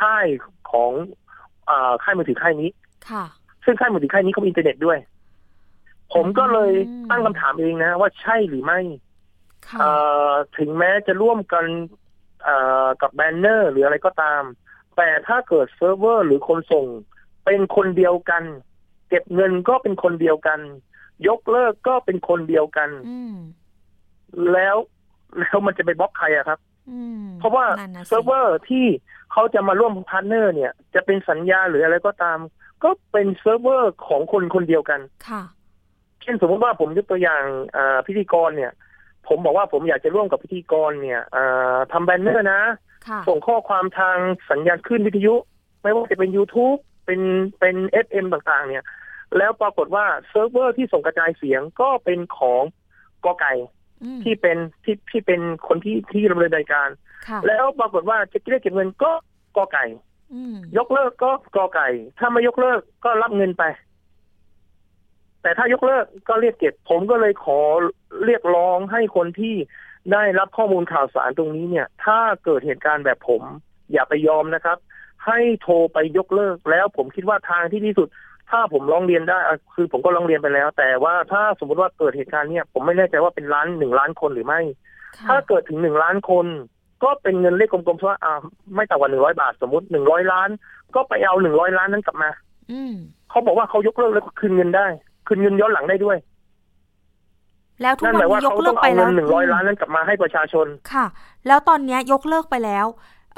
[0.00, 0.26] ค่าย
[0.72, 0.92] ของ
[1.68, 1.70] อ
[2.02, 2.70] ค่ายมือถือค่ายนี้
[3.10, 3.24] ค่ะ
[3.64, 4.98] ซึ่งค่ายมือถือค่ายนี้เขามีอินเทอร์เน็ตด้วย
[6.14, 6.72] ผมก็เลย
[7.10, 8.80] ตั้งคำถามเองนะ ว่าใช่หรือไม่
[10.56, 11.64] ถึงแม้จะร่วมกัน
[13.02, 14.42] กับ banner หรืออะไรก็ตาม
[14.96, 16.86] แต่ถ้าเกิดเซิร์ฟเวอร์หรือคนส่ง
[17.48, 18.42] เป็นคนเดียวกัน
[19.08, 20.60] เก็บเงินก็เป็นคนเดียวกัน
[21.28, 22.90] ยกเลิกก็เป็นคนเดียวกัน
[24.52, 24.76] แล้ว
[25.38, 26.58] แล้วมันจะไปบล็อกใครอะครับ
[27.38, 27.64] เพราะว่า
[28.06, 28.86] เซิร์ฟเวอร์ที่
[29.32, 32.38] เขาจะมาร่วม partner เนี่ย จะเป็นสัญญาหรืออะไรก็ตาม
[32.84, 35.42] ก็เป็นเซิร์ฟเวอร์ของคนคนเดียวกัน ค่ะ
[36.22, 37.42] เช่นสมมติว่าผมยกตัวอย่าง
[38.06, 38.72] พิธีกรเนี่ย
[39.28, 41.20] ผมบอกว่าผมอยากจะร่วมกับพิธีกรเนี่ย
[41.92, 42.60] ทำ banner นะ
[43.28, 44.16] ส่งข้อความทาง
[44.50, 45.34] สัญญาณขึ้นวิทยุ
[45.82, 47.22] ไม่ว่าจะเป็น YouTube เป็น
[47.60, 48.84] เป็น FM ต่างๆ เนี่ย
[49.36, 52.62] แล้วปรากฏว่าเซิร์ฟเวอร์ที่ส่งกระจายเสียงก็เป็นของ
[53.24, 53.52] กอไก่
[54.24, 56.88] ที่เป็นที่ที่เป็นคนที่ที่ดำเนินรายการ
[57.46, 59.12] แล้วปรากฏว่าจะเรียกเก็บเงินก็
[59.56, 59.84] กอไก่
[60.78, 63.64] ยกเลิกก็กอไก่ ถ้าไม่ยกเลิกก็รับเงินไป
[65.42, 67.60] แต่ถ้ายกเลิกก็เรียกเก็บ ผมก็เลยขอ
[68.24, 69.54] เรียกร้องให้คนที่
[70.12, 73.42] ได้รับข้อมูลข่าวสารตรงนี้เนี่ย ถ้าเกิดเหตุการณ์แบบผม
[73.92, 74.78] อย่าไปยอมนะครับ
[75.28, 78.08] ให้โทรไปยกเลิกแล้วผมคิดว่าทางที่ดีสุด
[78.50, 79.38] ถ้าผมร้องเรียนได้
[79.74, 84.60] คือผมก็ร้องเรียนไปแล้ว แต่ว่าถ้าสมมติว่าเกิดเหตุการณ์เนี่ยผมไม่แน่ใจว่าเป็นล้านหนึ่งล้านคนหรือไม่
[85.28, 86.46] ถ้าเกิดถึงหนึ่งล้านคน
[87.04, 88.40] ก็เป็นเงินเลขกลมๆเพราะอ่า
[88.74, 90.48] ไม่ต่ำกว่าหนึ่งร้อยบาทสมมติหนึ่งร้อยล้าน
[90.94, 92.30] ก็ไปเอาหนึ่งร้อยล้านนั้นกลับมา
[93.30, 94.86] เขาบอกว่าเขายกเลิกแล้วคืนเงินได้
[95.26, 96.16] คืนเงินย้อนหลังได้ด้วย
[97.82, 101.06] แล้วทุกวันนี้ยกเลิกไปแล้วหนึ่งร้อยล้านนั้นกลับมาให้ประชาชนค่ะ
[101.46, 102.86] แล้วตอนนี้ยกเลิกไปแล้ว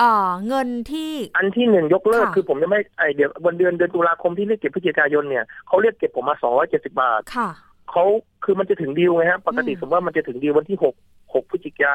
[0.01, 7.49] เอ่อเงินที่อันที่หนึ่งยกเลิกคือผมจะไม่ไอเดี๋ยววันเดือนเดือนตุลาคมที่เรียกเก็บพฤศจิกายนเนี่ยเขาเรียกเก็บผมมาสองร้อยเจ็ดสิบาทค่ะ
[7.91, 8.05] เขา
[8.45, 10.95] คือมันจะถึงดีลไงฮะปกติสมมติว่ามันจะถึงดีลวันที่หก
[11.35, 11.95] หกพฤศจิกา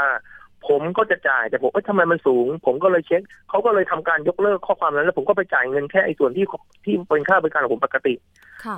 [0.68, 6.46] ผมก็จะจ่ายแต่ผมเอ้ยทำไมมันสูง ผมก็เลยเช็คเขาก็เลยทำการยกเลิกข้อความนั้นแล้วผมก็ไปจ่ายเงินแค่ไอ้ส่วนที่
[6.86, 8.14] ที่เป็นค่าบริการของผมปกติ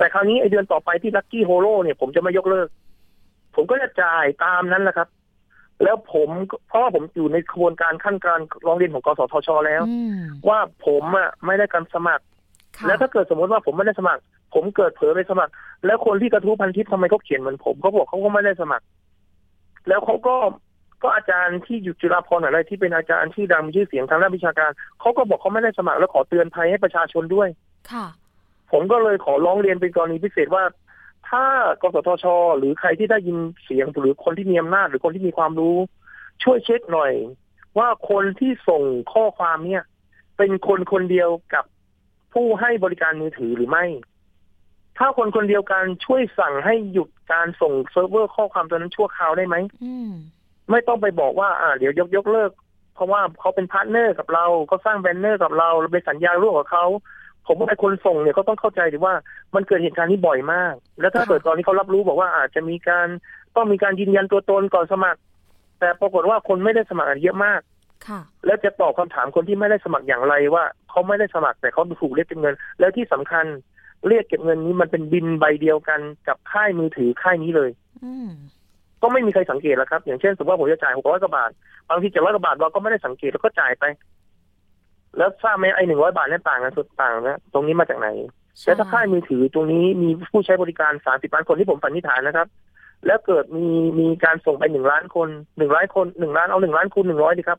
[0.00, 2.68] ต่คราวนี้ไอ้เดือนต่อไปที่ลัคกี้โฮโลเนี่ยผมจะไม่ยกเลิก
[3.54, 5.08] ผมก็จะจ่ายตามนั้นแหละครับ
[5.82, 6.28] แล้วผม
[6.68, 9.82] เพราะว่าผมอยู่ในกระบวนการขั้นการร้องเรียนของกสทชแล้ว
[10.48, 12.24] ว่าผมอะไม่ได้การสมัคร
[12.86, 14.22] แล้วถ้าเกิดสมมติว่าผมไม่ได้สมัคร
[14.54, 15.52] ผมเกิดเผลอไปสมัคร
[15.86, 18.84] แล้วคนที่กระทู้พันทิปทำไมเขาเขียนเหมือนผมเขาบอกเขาก็ไม่ได้สมัคร
[19.88, 20.36] แล้วเขาก็
[21.02, 27.48] ก็อาจารย์ที่อยู่จุฬาภรณ์อะไรที่เป็นอาจารย์ที่ดังมีชื่อเสียงทางด้านวิชาการเขาก็บอกเขาไม่ได้สมัครแล้วขอเตือนภัยให้ประชาชนด้วย
[27.90, 28.06] ค่ะ
[28.72, 30.64] ผมก็เลยขอร้องเรียนเป็นกรณีพิเศษว่า
[31.28, 31.44] ถ้า
[31.82, 32.26] กสทช
[32.58, 35.76] หรือใครที่ได้ยินเสียงหรือคนที่มีอำนาจหรือคนที่มีความรู้
[36.42, 37.12] ช่วยเช็คหน่อย
[37.78, 39.82] ว่าคนที่ส่งข้อความเนี่ย
[40.36, 41.64] เป็นคนคนเดียวกับ
[42.34, 43.84] ผู้ให้บริการมือถือหรือไม่
[44.98, 49.56] ถ้าคนคนเดียวกันช่วยสั่งให้หยุดการส่งเซิร์ฟเวอร์ข้อความตัวนั้นชั่วคราวได้ไหม
[50.70, 52.50] ไม่ต้องไปบอกว่า อ่า เดี๋ยวยกยกเลิก
[52.94, 56.86] เพราะว่าเขาเป็น partner กับเราเขาสร้าง partner กับเราเราไปสัญญาร่วมกับเขา
[57.48, 59.14] ผมว่าไอ้คนส่งเนี่ยเขาต้องเข้าใจดีว่า
[59.54, 63.06] มันเกิดเหตุการณ์นี้บ่อยมาก แล้วถ้าเกิดตอนนี้เขารับรู้บอกว่าอาจจะมีการ
[63.56, 65.20] ต้องมีการยืนยันตัวตนก่อนสมัคร
[65.80, 67.60] แต่ปรากฏว่าคนไม่ได้สมัครเยอะมาก
[68.06, 73.44] ค่ะ แล้วจะตอบคำถามคนที่ไม่ได้สมัครอย่างไรว่าเขาไม่ได้สมัครแต่เขาถูกเรียกเก็บเงิน แล้วที่สำคัญ
[74.08, 77.70] เรียกเก็บเงินนี้มันเป็นบิลใบเดียวกันกับค่ายมือถือค่ายนี้เลย
[78.04, 78.14] อื
[79.02, 81.50] ก็ไม่มีใครสังเกตแล้วครับ อย่างเช่นสมมติว่าผมจะจ่ายหกร้อยกว่าบาท
[81.88, 83.84] บางทีเจ็ดร้อยกว่าบาทเราก็ไม่ได้สังเกตแล้วก็จ่ายไป
[85.16, 88.08] แล้วทราบไหมไอ้หนึ่งร้อยบาทนี่ต่างกันสุดต่างนะตรงนี้มาจากไหน
[88.64, 92.48] แล้วถ้าค่ายมือถือตรงนี้มีผู้ใช้บริการสามสิบล้านคนที่ผมสันนิษฐานนะครับ
[93.06, 93.66] แล้วเกิดมี
[94.00, 95.28] มีการส่งไปหนึ่งล้านคน
[95.58, 97.58] หนึ่งล้านคนหนึ่งล้านเอาหนึ่งล้านคูณหนึ่งร้อยดีครับ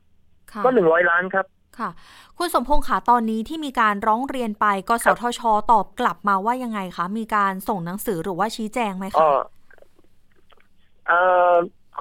[0.63, 1.45] ก็หนึ่งร้อยล้านครับ
[1.79, 1.89] ค่ะ
[2.37, 5.41] คุณสมพงษ์ขาตอนนี้ที่มีการร้องเรียนไปกสทช
[5.71, 9.19] ตอบกลับมาว่ายังไงคะ มีการส่งหนังสือหรือว่าชี้แจงไหมคะ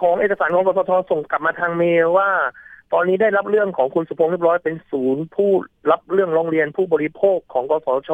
[0.01, 2.29] ของเอกสารของกสทส่งกลับมาทางเมลว่า
[2.93, 5.51] ตอนนี้ได้รับเรื่องของคุณสุพงษ์เรียบร้อยเป็นศูนย์ผู้
[5.91, 8.11] รับเรื่องร้องเรียนผู้บริโภคของกสช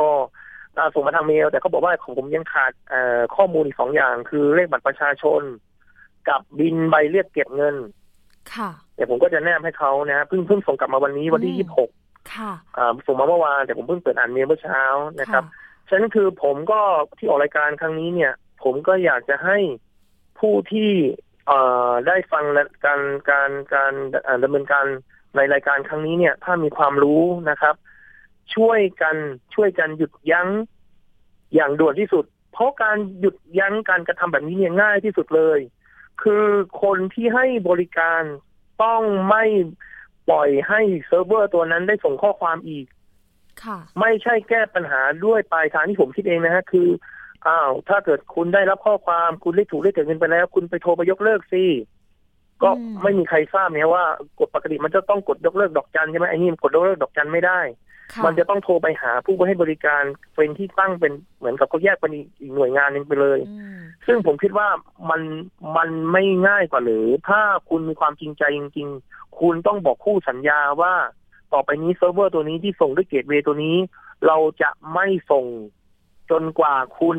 [0.94, 2.72] ส่งมาทางเมล แต่เขาบอกว่าของผมยังขาด
[3.36, 5.42] ข้อมูลอีกสองอย่าง คือเลขบัตรประชาชน
[6.28, 7.76] กับบินใบเรียกเก็บเงิน
[8.54, 11.90] ค่ะเดี๋ยวผมก็จะแนบให้เขานะเพิ่งเพิ่งส่งกลับมาวันนี้วันที่ยี่สิบหก
[12.34, 12.52] ค่ะ
[13.06, 14.82] ส่งมาเมื่อวานแต่ผมเพิ่งเปิดอ่านเมลเมื่อเช้า
[15.20, 15.44] นะครับ
[15.88, 16.80] ฉะนั้นคือผมก็
[17.18, 19.58] ที่ออกรายการครั้งนี้เนี่ย ผมก็อยากจะให้
[20.38, 20.90] ผู้ที่
[21.46, 22.44] เอ่อได้ฟัง
[22.84, 23.92] การการการ
[24.44, 24.86] ดำเนินการ
[25.36, 27.74] ในรายการครั้งนี้เนี่ย ถ้ามีความรู้นะครับ
[28.54, 29.16] ช่วยกัน
[29.54, 30.48] ช่วยกันหยุดยั้ง
[31.54, 35.58] อย่างด่วนที่สุด เพราะการหยุดยั้งการกระทำแบบนี้เนี่ยง่ายที่สุดเลย
[36.22, 36.46] คือ
[36.82, 38.22] คนที่ให้บริการ
[38.82, 39.44] ต้องไม่
[40.28, 42.86] ปล่อยให้เซิร์ฟเวอร์ตัวนั้นได้ส่งข้อความอีก
[43.64, 46.88] ค่ะ ไม่ใช่แก้ปัญหาด้วยปลายทางที่ผมคิดเองนะฮะ คือ
[47.48, 51.64] อ้าวถ้าเกิดคุณได้รับข้อความคุณได้ถูกได้เกิดเงินไปแล้ว คุณไปโทรไปยกเลิกสิ
[52.62, 52.70] ก็
[53.02, 54.04] ไม่มีใครทราบเนี่ยว่า
[54.38, 57.60] กฎปกติมันจะต้องกดยกเลิกดอกจันใช่ไหมไอ้นี่กดยกเลิกดอกจันไม่ได้
[58.24, 60.02] มันจะต้องโทรไปหาผู้ให้บริการ
[60.34, 63.38] เป็นที่ตั้งเป็นเหมือนกับเขาแยกเป็นอีกหน่วยงานหนึ่งไปเลย
[64.06, 64.68] ซึ่งผมคิดว่า
[65.10, 65.22] มัน
[65.76, 70.94] มันไม่ง่ายกว่าหรือ ถ้าคุณมีความจริงใจจริง ๆ คุณต้องบอกคู่สัญญาว่า
[71.52, 73.76] ต่อไปนี้เซิร์ฟเวอร์ตัวนี้ที่ส่งด้วย gateway ตัวนี้
[74.26, 75.44] เราจะไม่ส่ง
[76.30, 77.18] จนกว่าคุณ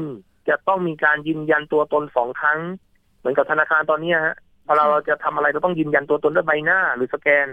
[0.50, 2.60] จะต้องมีการยืนยันตัวตนสองครั้ง
[3.20, 4.36] เหมือนกับธนาคารตอนนี้ฮะ
[4.66, 7.48] พอเราจะทำอะไรเราต้องยืนยันตัวตนด้วยใบหน้าหรือสแกน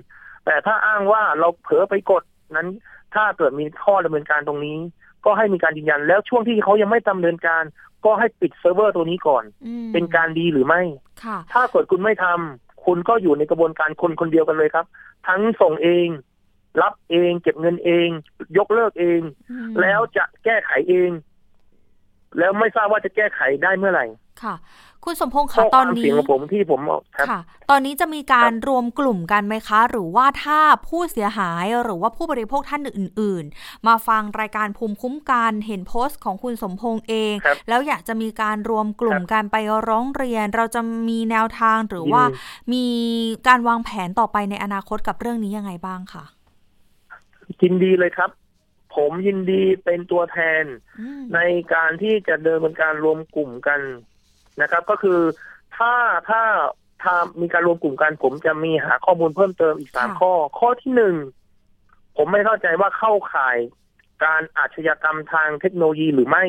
[0.45, 2.23] แต่ถ้าอ้างว่าเราเผลอไปกด
[2.57, 2.69] นั้น
[3.15, 4.79] ถ้าเกิดมีข้อดำเนินการตรงนี้
[5.25, 7.65] ก็ให้มีการยืนยันแล้วช่วงที่เขายังไม่ดำเนินการ
[8.05, 9.45] ก็ให้ปิดเซิร์ฟเวอร์ตัวนี้ก่อน
[9.93, 10.83] เป็นการดีหรือไม่
[11.53, 14.87] ถ้าเกิดคุณไม่ทำคุณก็อยู่ในกระบวนการคนคนเดียวกันเลยครับ
[15.29, 16.09] ทั้งส่งเอง
[16.83, 18.09] รับเอง เก็บเงินเอง
[18.59, 19.21] ยกเลิกเอง
[19.81, 21.11] แล้วจะแก้ไขเอง
[22.39, 24.05] แล้วไม่ทราบว่าจะแก้ไขได้เมื่อไหร่
[24.43, 24.55] ค่ะ
[25.05, 26.81] คุณสมพงษ์คะตอนนี้ของผมที่ผม
[27.31, 37.35] ค่ะ ตอนนี้จะมีการรวมกลุ่มกันไหมคะ หรือว่าถ้าผู้เสียหายหรือว่าผู้บริโภคท่านอื่น ๆ มาฟังรายการภูมิคุ้มกันเห็นโพสต์ของคุณสมพงษ์เอง
[37.69, 39.57] แล้วอยากจะมีการรวมกลุ่มกันไป
[39.89, 42.23] ร้องเรียน เราจะมีแนวทางหรือว่า
[42.73, 42.85] มี
[43.49, 46.25] การวางแผนต่อไปในอนาคตกับเรื่องนี้ยังไงบ้างคะ
[47.63, 48.31] ยินดีเลยครับ
[48.95, 50.65] ผมยินดีเป็นตัวแทน
[51.35, 51.41] ใน
[51.75, 53.81] การที่จะเดินเป็นการรวมกลุ่มกัน
[54.63, 55.21] นะครับ ก็คือ
[55.77, 55.95] ถ้า
[56.29, 56.43] ถ้า
[57.03, 61.15] ถ้ามีการรวมกลุ่มกัน ผมจะมีหาข้อมูลเพิ่มเติมอีกสามข้อ ข้อที่หนึ่ง
[62.17, 63.59] ผมไม่เข้าใจว่าเข้าข่าย
[64.25, 66.45] การอาชญากรรมทางเทคโนโลยีหรือไม่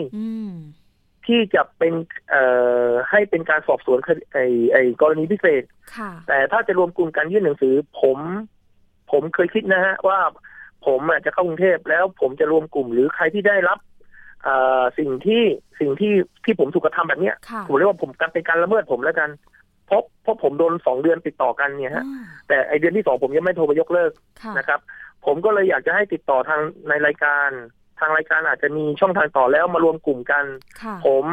[1.26, 1.94] ที่จะเป็น
[2.30, 2.44] เอ่
[2.88, 4.00] อให้เป็นการสอบสวน
[4.34, 5.64] ไอ้ไอ้กรณีพิเศษ
[6.28, 8.20] แต่ถ้าจะรวมกลุ่มกันยื่นหนังสือ ผม
[9.12, 10.20] ผมเคยคิดนะฮะว่า
[10.86, 13.80] ผมจะเข้ากรุงเทพแล้วผมจะรวมกลุ่มหรือใครที่ได้รับ
[15.00, 15.44] สิ่งที่
[15.80, 16.14] สิ่งที่
[16.46, 17.36] ที่ผมถูกกระทำแบบเนี้ย
[17.68, 19.30] ผมเรียกว่าผมการเป็นการละเมิดผมแล้วกัน
[19.88, 22.06] เพราะเพราะผมโดนสองเดือนติดต่อกันเนี่ยฮะ
[22.48, 24.12] แต่ไอเดือนที่สองผมยังไม่โทรไปยกเลิก
[24.58, 24.80] นะครับ
[25.26, 27.50] ผมก็เลยอยากจะให้ติดต่อทางในรายการ
[28.00, 30.46] ทางรายการอาจจะมีช่องทางต่อแล้วมารวมกลุ่มกัน
[31.06, 31.26] ผม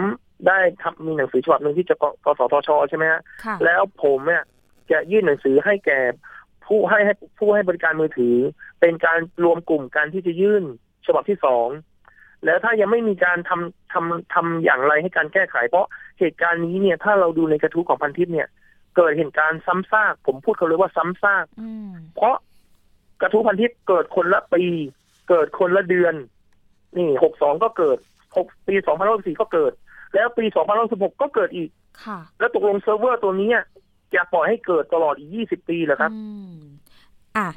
[0.49, 1.95] ได้ทำมีหนังสือฉบับหนึ่งที่จะ
[2.25, 3.21] กสทชใช่ไหมฮะ
[3.65, 4.45] แล้วผมเนี่ย
[4.91, 6.01] จะยื่นหนังสือให้แก่
[6.71, 8.37] ผู้ให้ให้ผู้ให้บริการมือถือ
[8.81, 10.65] เป็นการรวมกลุ่มกันที่จะยื่น
[11.07, 11.69] ฉบับที่สอง
[12.45, 15.87] แล้วถ้ายังไม่มีการทำทำทำอย่างไรให้การแก้ไข เพราะ
[16.19, 18.49] เหตุการณ์นี้เนี่ย ถ้าเราดูในกระทู้ของพันทิพย์เนี่ย
[18.97, 21.45] เกิดเหตุการณ์ซ้ำซาก ผมพูดเขาเลยว่าซ้ำซาก
[22.17, 22.35] เพราะ
[23.21, 24.63] กระทู้พันทิพย์เกิดคนละปี
[25.29, 26.15] เกิดคนละเดือน
[26.97, 27.99] นี่หกสองก็เกิด
[28.37, 29.73] หกปีสองพันสี่ก็เกิด
[30.15, 31.71] แล้วปีสองพันสิบหกก็เกิดอีก
[32.39, 33.51] แล้วตกลงเซิร์ฟเวอร์ตัวนี้
[34.15, 36.13] จะปล่อยให้เกิดตลอดอีกยี่สิบปีเหรอครับ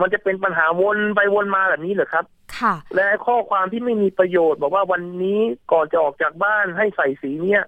[0.02, 2.26] มันจะเป็นปัญหาวนไปวนมาแบบนี้เหรอครับ
[2.60, 5.40] ค่ะ และข้อความที่ไม่มีประโยชน์ บอกว่าวันนี้
[5.72, 7.64] ก่อนจะออกจากบ้านให้ใส่สีเนี้ย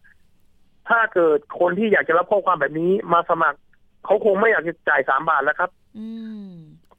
[0.89, 3.59] ถ้าเกิดคนที่อยากจะรับข้อความแบบนี้มาสมัคร
[4.05, 6.07] เขาคงไม่อยากจะจ่ายสามบาทแล้วครับ อื
[6.47, 6.51] ม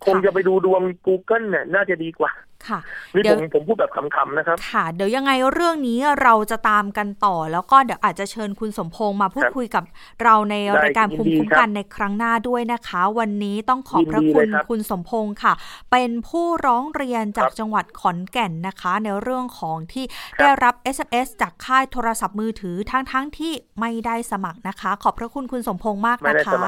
[0.05, 2.32] คงจะไปดูดวง Google เนี่ยน่าจะดีกว่า
[2.68, 2.80] ค่ะ
[3.14, 9.84] นี่ผมผมพูดแบบคำๆนะครับ ค่ะ เดี๋ยวยังไงเรื่องนี้เราจะตามกันต่อ แล้วก็เดี๋ยวอาจจะเชิญคุณสมพงษ์มาพูดคุยกับ
[10.22, 15.53] เราในรายการภูมิคุ้มกันในครั้งหน้าด้วยนะคะ วันนี้ต้องขอบพระคุณคุณสมพงษ์ค่ะ
[15.92, 20.05] เป็นผู้ร้องเรียนจากจังหวัดขอนแก่นนะคะ ในเรื่องของที่
[20.40, 26.62] ได้รับ SMS จากค่ายโทรศัพท์มือถือทั้งๆทที่ไม่ได้สมัครนะคะ ขอบพระคุณคุณสมพงษ์มากนะคะ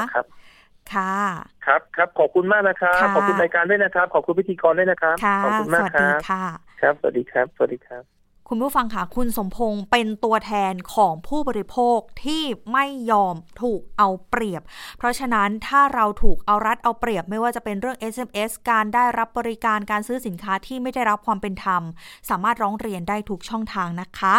[0.94, 1.14] ค่ะ
[1.66, 6.46] ครับครับขอบคุณมากนะครับ ขอบคุณรายการด้วยนะครับ ขอบคุณพิธีกรด้วยนะครับ ขอบคุณมากครับค่ะ
[6.80, 8.17] ครับ สวัสดีครับ สวัสดีครับ
[8.50, 12.42] คุณผู้ฟังค่ะคุณสมพงศ์เป็นตัวแทนของผู้บริโภคที่
[12.72, 14.62] ไม่ยอมถูกเอาเปรียบ
[14.98, 21.82] เพราะฉะนั้นถ้าเราถูกเอารัดเอาเปรียบ ไม่ว่าจะเป็นเรื่อง SMS การได้รับบริการการซื้อสินค้าที่ไม่ได้รับความเป็นธรรม
[22.30, 24.34] สามารถร้องเรียนได้ทุกช่องทางนะคะ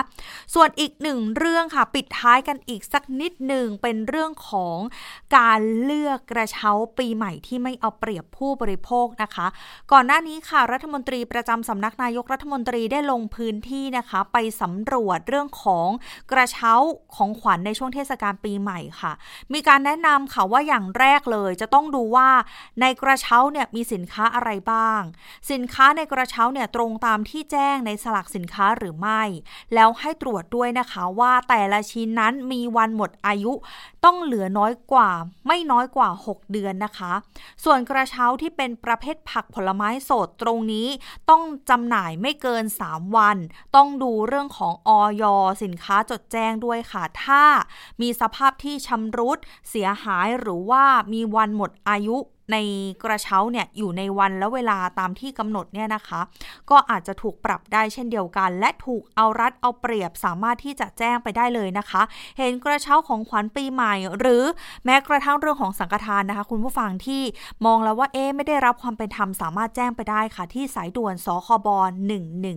[0.54, 4.78] ส่วนอีกหนึ่งเรื่องค่ะปิดท้ายกันอีกสักนิดหนึ่งเป็นเรื่องของ
[5.38, 9.48] การเลือกกระเช้าปีใหม่ที่ไม่เอาเปรียบผู้บริโภคนะคะ
[9.92, 15.88] ก่อนหน้านี้ค่ะรัฐมนตรีประจำสำนักนายกรัฐมนตรีได้ลงพื้นที่นะคะ ไปสำรวจเรื่องของ
[16.32, 16.72] กระเช้า
[17.16, 19.12] ของขวัญในช่วงเทศกาลปีใหม่ค่ะ
[19.54, 22.30] มีการแนะนำค่ะว่าอย่างแรกเลย จะต้องดูว่า
[22.82, 25.02] ในกระเช้าเนี่ยมีสินค้าอะไรบ้าง
[25.52, 29.22] สินค้าในกระเช้าเนี่ยตรงตามที่แจ้งในสลักสินค้าหรือไม่
[29.74, 33.54] แล้วให้ตรวจด้วยนะคะว่าแต่ละชิ้นนั้นมีวันหมดอายุ
[34.06, 35.10] ต้องเหลือน้อยกว่า
[35.48, 37.14] ไม่น้อยกว่า 6 เดือนนะคะ
[37.64, 40.88] ส่วนกระเช้าที่เป็นประเภทผักผลไม้สดตรงนี้
[41.30, 43.38] ต้องจำหน่ายไม่เกิน 3 วัน
[43.76, 45.24] ต้องต้องดูเรื่องของออย
[45.64, 47.44] สินค้าจดแจ้งด้วยค่ะ ถ้า
[48.02, 49.38] มีสภาพที่ชำรุด
[49.70, 50.84] เสียหายหรือว่า
[51.14, 52.18] มีวันหมดอายุ
[52.52, 52.58] ใน
[53.04, 56.22] กระเช้าเนี่ยอยู่ในวันและเวลาตามที่กำหนดเนี่ยนะคะ
[56.70, 62.02] ก็อาจจะถูกปรับได้เช่นเดียวกัน และถูกเอารัดเอาเปรียบสามารถที่จะแจ้งไปได้เลยนะคะ
[62.38, 64.44] เห็นกระเช้าของขวัญปีใหม่ หรือ
[64.86, 67.22] แม้กระทั่งเรื่องของสังฆทานนะคะ คุณผู้ฟังที่
[67.66, 71.68] มองแล้วว่าเอ๊ไม่ได้รับความเป็นธรรมสามารถแจ้งไปได้ค่ะ ที่สายด่วนสคบ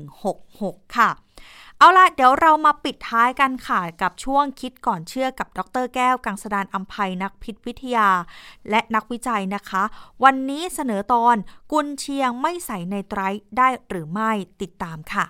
[0.02, 1.10] 1166 ค่ะ
[1.82, 8.08] เอาละเดี๋ยวเรามาปิดท้ายกันค่ะ กับช่วงคิดก่อนเชื่อกับดรแก้ว กังสดานอัมภัยนักพิษวิทยา
[8.70, 9.82] และนักวิจัยนะคะ
[10.24, 11.36] วันนี้เสนอตอน
[11.72, 13.20] กุนเชียงไม่ใส่ในไตร
[13.56, 14.30] ได้หรือไม่
[14.60, 15.24] ติดตามค่ะ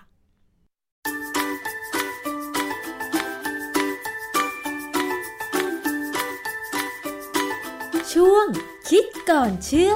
[8.13, 8.45] ช่วง
[8.89, 9.93] คิดก่อนเชื่อ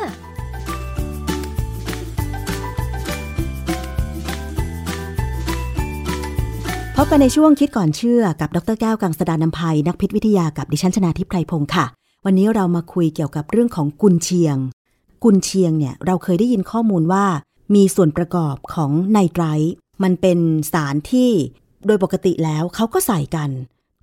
[6.99, 11.85] พบกันในช่วงคิดก่อนเชื่อกับดรแก้วกังสดานนภัยนักพิษวิทยากับดิฉันชนาทิพไพรพงศ์ค่ะ
[12.25, 14.57] วันนี้เรามาคุยเกี่ยวกับเรื่องของกุนเชียง
[15.23, 17.25] กุนเชียงเนี่ยเราเคยได้ยินข้อมูลว่า
[17.75, 19.73] มีส่วนประกอบของไนไตรท์
[20.03, 20.39] มันเป็น
[20.73, 21.29] สารที่
[21.85, 23.49] โดยปกติแล้วเขาก็ใส่กัน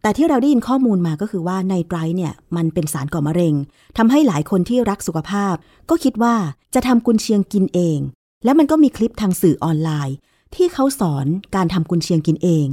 [0.02, 3.54] แต่ที่เราได้ยินข้อมูลมาก็คือว่าไนไตรท์เนี่ยมันเป็นสารก่อมะเร็ง
[3.96, 5.54] ทำให้หลายคนที่รักสุขภาพ
[5.90, 6.34] ก็คิดว่า
[6.74, 7.98] จะทำกุนเชียงกินเอง
[8.44, 10.16] แล้วมันก็มีคลิปทางสื่อออนไลน์
[10.54, 12.66] ที่เขาสอนการทำกุนเชียงกินเอง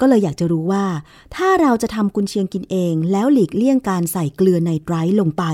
[0.00, 0.84] ก็เลยอยากจะรู้ว่า
[1.36, 5.44] ถ้าเราจะทำกุนเชียงกินเอง แล้วหลีกเลี่ยงการใส่เกลือไนไตร์ลงไป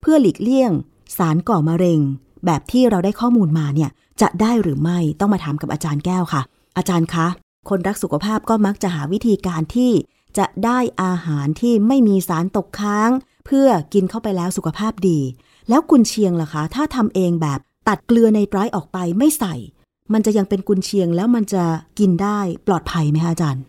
[0.00, 0.70] เพื่อหลีกเลี่ยง
[1.16, 2.00] สารก่อมะเร็ง
[2.46, 3.90] แบบที่เราได้ข้อมูลมาเนี่ย
[4.20, 6.42] จะได้หรือไม่ต้องมาถามกับอาจารย์แก้วค่ะ
[6.76, 7.26] อาจารย์คะ
[7.68, 9.92] คนรักสุขภาพก็มักจะหาวิธีการที่
[10.38, 13.10] จะได้อาหารที่ไม่มีสารตกค้าง
[13.46, 15.20] เพื่อกินเข้าไปแล้วสุขภาพดี
[15.68, 19.54] แล้วกุนเชียงล่ะคะ ถ้าทำเองแบบตัดเกลือไนไตร์ออกไปไม่ใส่
[20.12, 21.64] มันจะยังเป็นกุนเชียงแล้วมันจะ
[21.98, 23.64] กินได้ปลอดภัยไหมคะอาจารย์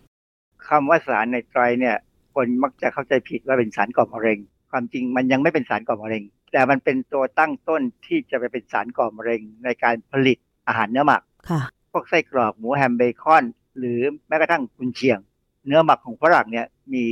[0.68, 1.96] คำว่าสารในไตรเนี่ย
[2.34, 4.38] คนมักจะเข้าใจผิดว่าเป็นสารก่อมะเร็ง
[4.70, 6.22] ความจริงมันยังไม่เป็นสารก่อมะเร็ง
[6.52, 11.60] แต่มันเป็นตัวตั้งต้นที่จะไปเป็นสารก่อมะเร็ง ในการผลิตอาหารเนื้อหมักค่ะ
[11.92, 13.44] พวกไส้กรอกหมูแฮมเบคอน
[13.78, 15.18] หรือแม้กระทั่งกุนเชียง
[15.66, 17.04] เนื้อหมักของฝรั่งเนี่ยมี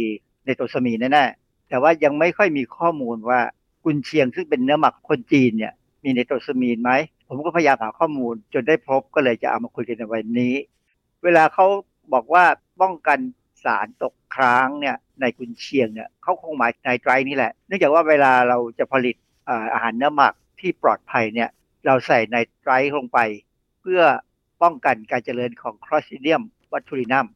[0.47, 3.41] ในตัวสมีแน่ๆแต่ว่ายังไม่ค่อยมีข้อมูลว่า
[3.85, 5.73] กุนเชียงซึ่งเป็นเนื้อหมักคนจีนเนี่ย
[6.05, 6.91] มีในตัวสมีนไหม
[7.29, 10.55] ผมก็พยายามหาข้อมูลจนได้พบก็เลยจะเอามาคุยกันในวันนี้
[11.25, 11.67] เวลาเขา
[12.13, 12.45] บอกว่า
[12.81, 13.19] ป้องกัน
[13.65, 19.17] สารตกค้างเนี่ยในกุนเชียงเนี่ยเขาคงหมายในไตรนี่แหละ เนื่องจากว่าเวลาเราจะผลิต
[19.73, 21.51] อาหารเนื้อหมักที่ปลอดภัยเนี่ย
[21.87, 23.19] เราใส่ในไตรลงไป
[23.81, 24.03] เพื่อ
[24.63, 27.27] ป้องกันการเจริญของคลอสซิเดียมวัตถุรินัม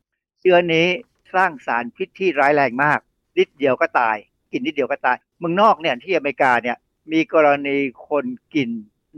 [0.40, 0.86] เชื้อนี้
[1.34, 2.98] สร้างสารพิษที่ร้ายแรงมาก
[3.38, 4.16] นิดเดียวก็ตาย
[4.52, 6.76] กินนิดเดียวก็ตายเมืองนอกเนี่ยที่อเมริกาเนี่ย
[7.12, 7.76] มีกรณี
[8.08, 8.24] คน
[8.54, 8.68] กิน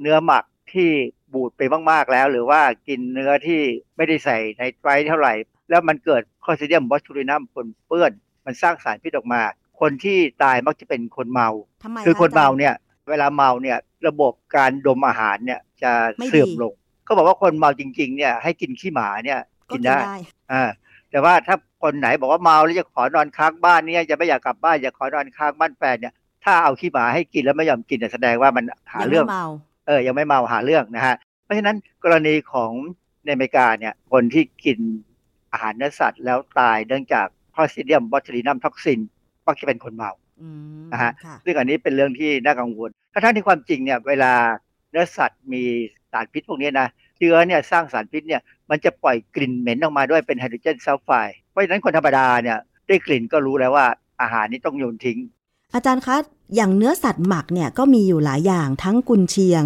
[0.01, 0.45] เนื้อหมัก
[0.75, 0.91] ที่
[1.33, 3.63] บูดไปมากๆแล้ว หรือว่ากินเนื้อที่
[3.97, 5.35] ไม่ได้ใส่ในไตรเท่าไหร่
[5.71, 8.13] แล้วมันเกิดคอซิเดียมบอสทูรินัมปนเปื้อน
[8.47, 9.43] มันสร้างสารพิษออกมา
[9.81, 11.49] คนที่ตายมักจะเป็นคนเมา
[12.07, 12.75] คือคนเมาเนี่ย
[13.09, 15.93] เวลาเมาเนี่ยระบบการดมอาหารเนี่ยจะ
[16.27, 16.73] เสื่อมลง
[17.05, 19.41] เขาบอกว่าคนเมาจริง ๆ เนี่ยให้กินขี้หมาเนี่ย
[19.73, 19.99] กินได้
[20.53, 20.63] อ่า
[21.11, 26.15] แต่ว่าถ้าคนไหนบอกว่าเมาแล้วจะขอนอนค้างบ้านเนี่ยจะไม่อยากกลับบ้านอยากขอนอนค้างบ้านแฟนเนี่ย
[26.45, 29.27] ถ้าเอาขี้หมาให้กินแล้วไม่ยอมกินแสดงว่ามันหาเรื่อง
[29.87, 32.73] เออยังไม่เมาหาเรื่องนะฮะเพราะฉะนั้นกรณีของ
[33.25, 34.79] ในอเมริกาเนี่ยคนที่กิน
[35.53, 39.01] อาหารเนื้อสัตว์แล้วตายเนื่องจาก Clostridium botulinum toxin
[39.45, 40.13] ก็จะเป็นคนเมา
[40.93, 41.13] นะฮะ
[41.45, 44.33] ซึ่งอันนี้เป็นเรื่องที่น่ากังวลถ้าทั้งที่ความจริงเนี่ยเวลา
[44.91, 45.63] เนื้อสัตว์มี
[46.13, 52.59] สารพิษพวกนี้นะเชื้อเนี่ยสร้างสารพิษเนี่ยมันจะปล่อยกลิ่นเหม็นออกมาด้วยเป็นไฮโดรเจนซัลไฟด์เพราะฉะนั้นคนธรรมดาเนี่ย
[52.89, 53.87] ได้กลิ่นก็รู้แล้วว่า
[54.21, 55.19] อาหารนี้ต้องโยนทิ้ง
[55.75, 56.17] อาจารย์คะ
[56.55, 59.65] อย่างเนื้อสัตว์หมักเนี่ยก็มีอยู่หลายอย่างทั้งกุนเชียง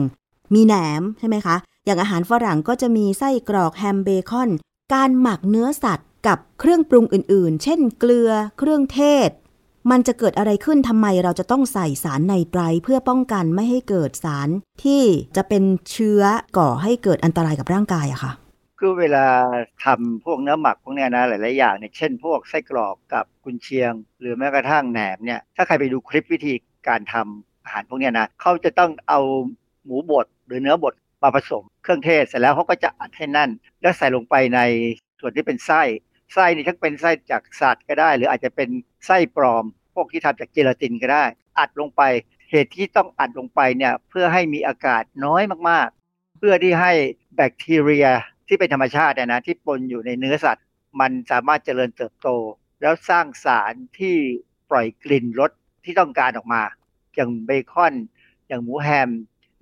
[0.55, 4.51] มีแหนมใช่ไหมคะ อย่างอาหารฝรั่งก็จะมีไส้กรอกแฮมเบคอน
[4.95, 9.31] การหมักเนื้อสัตว์กับเครื่องปรุงอื่นๆ เช่น เกลือ เครื่องเทศ
[9.91, 14.49] มันจะเกิดอะไรขึ้นทำไมเราจะต้องใส่สารไนไตรเพื่อป้องกันไม่ให้เกิดสาร
[14.83, 15.03] ที่
[15.37, 16.23] จะเป็นเชื้อ
[16.59, 18.33] ก่อให้เกิดอันตรายกับร่างกายอะค่ะ
[18.87, 19.27] คือเวลา
[19.85, 26.55] ทำพวกเนื้อหมักพวกนี้นะหลายๆอย่างเนี่ยเช่นพวกไส้กรอกกับกุนเชียง หรือแม้กระทั่งแหนมเนี่ยถ้าใครไปดูคลิปวิธี
[26.89, 29.21] การทำอาหารพวกนี้นะเขาจะต้องเอา
[29.85, 33.51] หมูบดหรือเนื้อบดมาผสมเครื่องเทศเสร็จแล้วเขาก็จะอัดให้นั่น
[33.83, 34.61] แล้วใส่ลงไปใน
[35.21, 35.83] ส่วนที่เป็นไส้
[36.35, 38.69] ไส้นี่ทั้งเป็นไส้จากสัตว์ก็ได้ หรืออาจจะเป็น
[39.07, 39.65] ไส้ปลอม
[39.95, 41.25] พวกที่ทำจากเจลาตินก็ได้
[41.59, 42.03] อัดลงไป
[42.51, 46.93] เหตุที่ต้องอัดลงไปเนี่ยเพื่อให้มีอากาศน้อยมากๆ เพื่อที่ให้
[47.37, 48.09] แบคทีเรีย
[48.49, 50.65] ที่เป็นธรรมชาตินะที่ปนอยู่ในเนื้อสัตว์
[51.01, 52.29] มันสามารถเจริญเติบโต
[52.83, 54.17] แล้วสร้างสารที่
[54.71, 55.51] ปล่อยกลิ่นรส
[55.85, 56.63] ที่ต้องการออกมา
[57.15, 57.95] อย่างเบคอน
[58.49, 59.11] อย่างหมูแฮม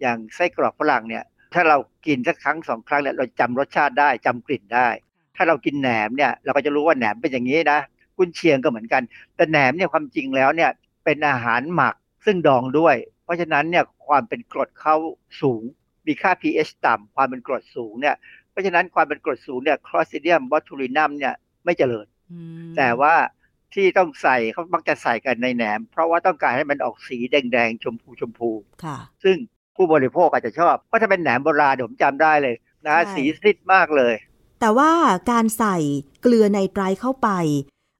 [0.00, 1.24] อย่างไส้กรอกฝรั่งเนี่ย
[1.54, 1.76] ถ้าเรา
[2.06, 4.88] กินสักครั้งสองครั้งเนี่ยเราจำรสชาติได้จำกลิ่นได้
[5.36, 7.80] ถ้าเรากินแหนมเนี่ยเราก็จะรู้ว่าแหนมเป็นอย่างนี้นะ
[8.16, 9.02] กุนเชียงก็เหมือนกัน
[9.36, 10.70] แต่แหนมเนี่ยความจริงแล้วเนี่ย
[11.04, 14.96] เป็นอาหารหมักซึ่งดองด้วย เพราะฉะนั้นเนี่ยความเป็นกรดเข้า
[15.42, 15.62] สูง
[16.06, 18.14] มีค่า pH ต่ำความเป็นกรดสูงเนี่ย
[18.52, 21.34] เพราะฉะนั้นความเป็นกรดสูงเนี่ยคลอสซิเดียมบอทูลินัมเนี่ย
[21.64, 22.06] ไม่เจริญ
[22.76, 23.14] แต่ว่า
[23.74, 28.50] ที่ต้องใส่เขามักจะใส่กันในแหนม เพราะว่าต้องการให้มันออกสีแดงๆ ชมพูชมพู
[28.84, 29.36] ค่ะ ซึ่ง
[29.76, 32.54] ผู้บริโภคอาจจะชอบ เพราะถ้าเป็นแหนมโบราณผมจำได้เลย
[32.86, 34.14] นะสีซิดมากเลย
[34.60, 34.90] แต่ว่า
[35.30, 35.76] การใส่
[36.22, 37.28] เกลือในไตรเข้าไป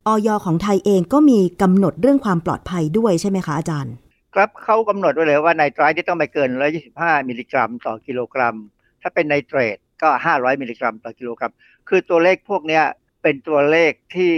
[0.07, 3.95] ออยของไทยเองก็มีกำหนดเรื่องความปลอดภัยด้วยใช่ไหมคะอาจารย์
[4.35, 6.51] ครับเขากำหนดไว้เลยว่าในไตรที่ต้องไม่เกิน
[6.89, 8.57] 125 มิลลิกรัม ต่อกิโลกรัม
[9.03, 11.53] ถ้าเป็นไนเตรต ก็ 500 มิลลิกรัมต่อกิโลกรัม
[11.89, 12.81] คือตัวเลขพวกนี้
[13.23, 14.33] เป็นตัวเลขที่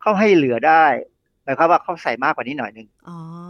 [0.00, 0.84] เขาให้เหลือได้
[1.42, 2.88] หมายความว่าเขาใส่มากกว่านี้หน่อยหนึ่ง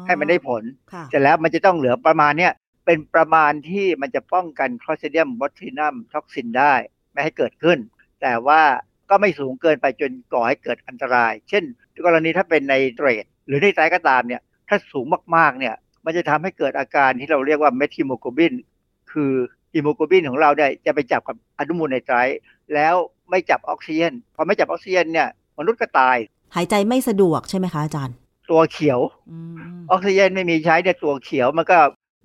[0.06, 0.62] ให้มันได้ผล
[1.10, 2.52] เสร็จแล้วมันจะต้องเหลือประมาณเนี้ย
[2.86, 6.74] เป็นประมาณที่มันจะป้องกัน Clostridium botulinum toxin ได้
[7.12, 7.78] ไม่ให้เกิดขึ้น
[8.22, 8.62] แต่ว่า
[9.10, 11.64] ก็ไม่สูงเกินไปจนก่อให้เกิดอันตราย เช่น
[12.06, 15.74] กรณีถ้าเป็นไนเตรตหรือไนไตรต์ก็ตามเนี่ยถ้าสูงมากๆเนี่ย
[16.04, 18.54] มันจะทำให้เกิดอาการที่เราเรียกว่า methemoglobin
[19.12, 19.32] คือ
[19.74, 22.16] ฮีโมโกลบินของเราเนี่ยจะไปจับกับอนุมูลไนไตรต์
[22.74, 22.94] แล้ว
[23.30, 26.16] ไม่จับออกซิเจนพอไม่จับออกซิเจนเนี่ยมนุษย์ก็ตาย
[26.54, 28.16] หายใจไม่สะดวกใช่ไหมคะอาจารย์
[28.50, 29.00] ตัวเขียว
[29.90, 31.78] ออกซิเจนไม่มีใช้เนี่ยตัวเขียวมันก็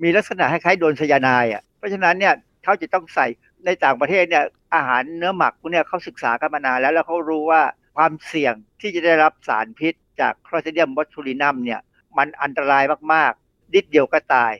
[0.03, 2.33] มีลักษณะคล้ายๆโดนไซยาไนด์อะเพราะฉะนั้นเนี่ย
[2.63, 3.27] เขาจะต้องใส่
[3.65, 4.43] ในต่างประเทศเนี่ย
[4.75, 7.61] อาหารเนื้อหมักพวกนี้เขาศึกษากันมานานแล้วแล้วเขารู้ว่า
[7.95, 11.81] ความเสี่ยงที่จะได้รับสารพิษ จากคลอสเดียมบอทูลินัมเนี่ย
[12.17, 12.83] มันอันตราย
[13.13, 14.53] มากๆนิดเดียวก็ตาย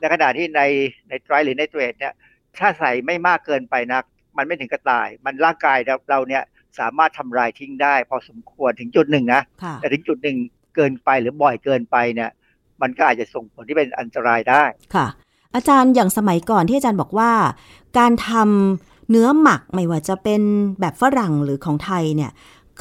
[0.00, 0.62] ในขณะที่ใน
[1.08, 2.14] ในไตรหรือในเตรดเนี่ย
[2.58, 4.04] ถ้าใส่ไม่มากเกินไปนัก
[4.36, 5.78] มันไม่ถึงกระตาย มันร่างกาย
[6.10, 6.42] เราเนี่ย
[6.78, 9.42] สามารถทำลายทิ้งได้ พอสมควรถึงจุดหนึ่งนะ
[9.80, 10.38] แต่ถึงจุดหนึ่ง
[10.76, 12.30] เกินไปหรือบ่อยเกินไปเนี่ย
[12.82, 15.06] มันก็อาจจะส่งผลที่เป็นอันตรายได้ค่ะ
[15.54, 17.30] อาจารย์อย่างสมัยก่อนที่อาจารย์บอกว่า
[17.98, 20.42] การทำเนื้อหมักไม่ว่าจะเป็น
[20.80, 22.30] แบบฝรั่งหรือของไทยเนี่ย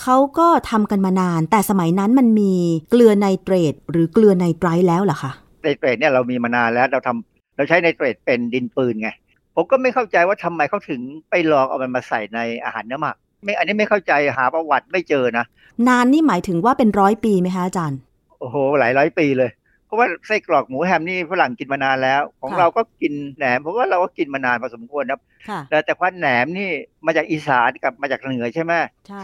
[0.02, 2.54] เขาก็ทำกันมานาน แต่สมัยนั้นมันมี
[2.90, 5.32] เกลือไนเตรตหรือเกลือไนไตรต์แล้วเหรอคะ
[5.64, 9.10] ไนเตรตเนี่ยเรามีมานานแล้วเราทำเราใช้ไนเตรตเป็นดินปืนไง
[9.56, 15.46] ผมก็ไม่เข้าใจว่าทำไมเขาถึงไปลองเอามันมาใส่ในอาหารเนื้อหมักไม่อันนี้ไม่เข้าใจหาประวัติไม่เจอนะ
[15.88, 18.00] นานนี่หมายถึงว่าเป็นร้อยปีไหมคะอาจารย์
[18.40, 19.52] โอ้โห หลายร้อยปีเลย
[19.86, 25.22] เพราะว่าไส้กรอกหมูแฮมนี่ฝรั่งกินมานานแล้ว ของเราก็กินแหนมเพราะว่าเราก็กินมานานพอสมควรครับ
[25.70, 26.70] แต่แต่ควันแหนมนี่
[27.06, 28.74] มาจากอีสานกับมาจากเหนือใช่ไหม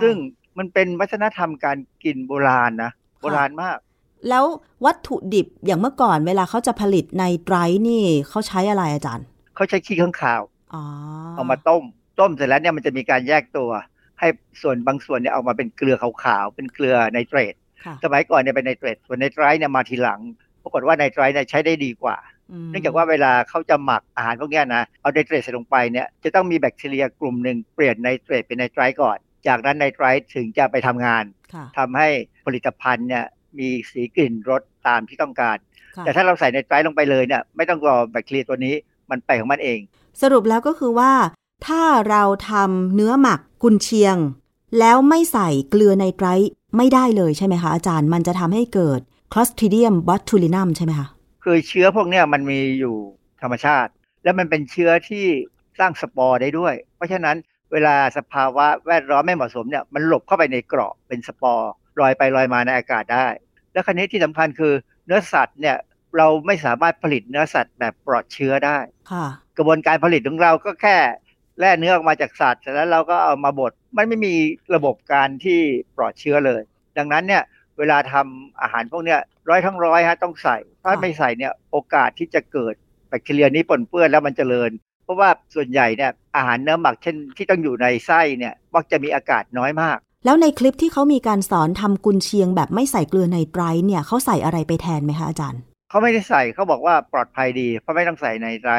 [0.01, 0.13] ซึ่ง
[0.57, 3.77] มันเป็นวัฒนธรรมการกินโบราณนะโบราณมาก
[4.29, 4.45] แล้ว
[4.85, 7.55] วัตถุดิบอย่างเมื่อก่อนเวลาเขาจะผลิตในไตร
[7.87, 9.25] นี่เขาใช้อะไรอาจารย์
[9.55, 10.41] เขาใช้ขี้ข้างคาว
[11.35, 11.83] เอามาต้ม
[12.19, 13.69] ต้มเสร็จแล้วเนี่ยมันจะมีการแยกตัว
[14.19, 14.27] ให้
[14.61, 17.53] ส่วนบางส่วนเนี่ยออกมาเป็นเกลือขาวๆเป็นเกลือไนเตรต
[18.03, 20.21] สมัยก่อนเนี่ยเป็นไนเตรตส่วนไนไตรเนี่ยมาทีหลัง
[20.63, 22.17] ปรากฏว่าไนไตรเนี่ยใช้ได้ดีกว่า
[22.69, 31.23] เนื่องจากว่าเวลาเขาจะหมักอาหารพวกนี้นะเอาไนเตรตใส่ลงไปเนี่ยจะต้องมีแบคทีเรียกลุ่มหนึ่งเปลี่ยนไนเตรตเป็นไนไตรก่อน จากนั้นไนไตรถึงจะไปทำงาน
[31.77, 32.09] ทำให้
[32.45, 33.25] ผลิตภัณฑ์เนี่ย
[33.59, 35.57] มีสีกลิ่นรสตามที่ต้องการ
[36.05, 38.75] แต่ถ้าเราใส่ไนไตรลงไปเลยเนี่ยไม่ต้องรอแบคทีเรียตัวนี้
[39.11, 39.79] มันไปของมันเอง
[40.21, 41.13] สรุปแล้วก็คือว่า
[41.67, 44.17] ถ้าเราทำเนื้อหมักกุนเชียง
[44.79, 46.27] แล้วไม่ใส่เกลือไนไตร
[46.77, 48.99] ไม่ได้เลยใช่ไหมคะอาจารย์มันจะทำให้เกิด
[49.33, 51.07] Clostridium botulinum ใช่ไหมคะ
[51.43, 52.95] คือเชื้อพวกนี้มันมีอยู่
[53.41, 53.91] ธรรมชาติ
[54.23, 55.25] แล้วมันเป็นเชื้อที่
[55.79, 57.35] สร้างสปอร์ได้ด้วย เพราะฉะนั้น
[57.71, 63.27] เวลาสภาวะแวดล้อมไม่เหมาะสมเนี่ยมันหลบเข้าไปในเกราะเป็นสปอร์ลอยไปลอยมาในอากาศได้
[63.73, 64.73] แล้วคราวนี้ที่สำคัญคือ
[65.05, 65.77] เนื้อสัตว์เนี่ย
[66.17, 68.77] เราไม่สามารถผลิตเนื้อสัตว์แบบปลอดเชื้อได้
[69.57, 70.97] กระบวนการผลิตของเราก็แค่
[71.59, 74.33] แล่เนื้อออกมาจากสัตว์แล้วเราก็เอามาบดมันไม่มี
[74.75, 75.59] ระบบการที่
[75.97, 76.61] ปลอดเชื้อเลย
[76.97, 77.43] ดังนั้นเนี่ย
[77.77, 82.73] เวลาทำอาหารพวกเนี้ยร้อยทั้งร้อยฮะต้องใส่ ถ้าไม่ใส่เนี่ยโอกาสที่จะเกิด
[83.09, 84.71] แบคทีเรียนี้ปนเปื้อนแล้วมันจเจริญ
[85.03, 95.61] เพราะว่าส่วนใหญ่เนี่ยอาหารเนื้อหมักเช่นที่ต้องอยู่ในไส้เนี่ยมักจะมีอากาศน้อยมาก แล้วในคลิปที่เขามีการสอนทำกุนเชียงแบบไม่ใส่เกลือในไตรเนี่ยเขาใส่อะไรไปแทนไหมคะอาจารย์
[95.95, 98.73] เขาไม่ได้ใส่เขาบอกว่าปลอดภัยดีเพราะไม่ต้องใส่ในไตร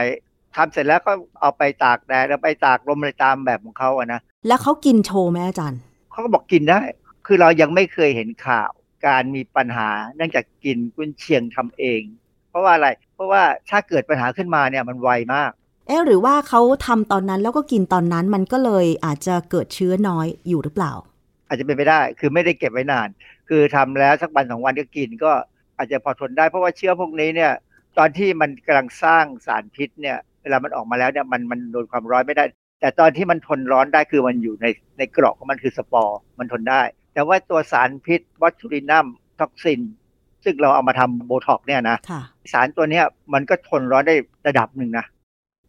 [0.55, 6.81] ทำเสร็จแล้วก็เอาไปตากแดดแล้วไปตากลมอะไรตามแบบของเขาอะนะแล้วเขากินโชว์ไหมอาจารย์เขาก็บอกกินได้
[7.27, 8.71] คือเรายังไม่เคยเห็นข่าว
[9.07, 12.03] การมีปัญหาเนื่องจากกินกุนเชียงทำเอง
[12.51, 15.51] เพราะว่าอะไร เพราะว่าถ้าเกิดปัญหาขึ้นมาเนี่ยมันไวมาก
[15.87, 20.93] เอ๊หรือว่าเขาทำตอนนั้นแล้วก็กินตอนนั้นมันก็เลยอาจจะเกิดเชื้อน้อยอยู่หรือเปล่า
[21.49, 23.09] อาจจะเป็นไปได้คือไม่ได้เก็บไว้นาน
[23.49, 25.33] คือทำแล้วสักวันสองวันก็กินก็
[25.77, 27.53] อาจจะพอทนได้เพราะว่าเชื้อพวกนี้เนี่ย
[27.99, 32.45] ตอนที่มันกำลังสร้างสารพิษเนี่ยเวลามันออกมาแล้วเนี่ยมันมันโดนความร้อนไม่ได้
[32.81, 34.67] แต่ตอนที่มันทนร้อนได้คือมันอยู่ใน
[34.99, 36.83] ในเกราะของมันคือสปอร์มันทนได้
[37.15, 39.07] แต่ว่าตัวสารพิษ botulinum
[39.41, 39.81] toxin
[40.45, 41.97] ซึ่งเราเอามาทำโบท็อกซ์เนี่ยนะ
[42.53, 43.05] สารตัวเนี้ย
[43.35, 44.15] มันก็ทนร้อนได้
[44.47, 45.07] ระดับหนึ่งนะ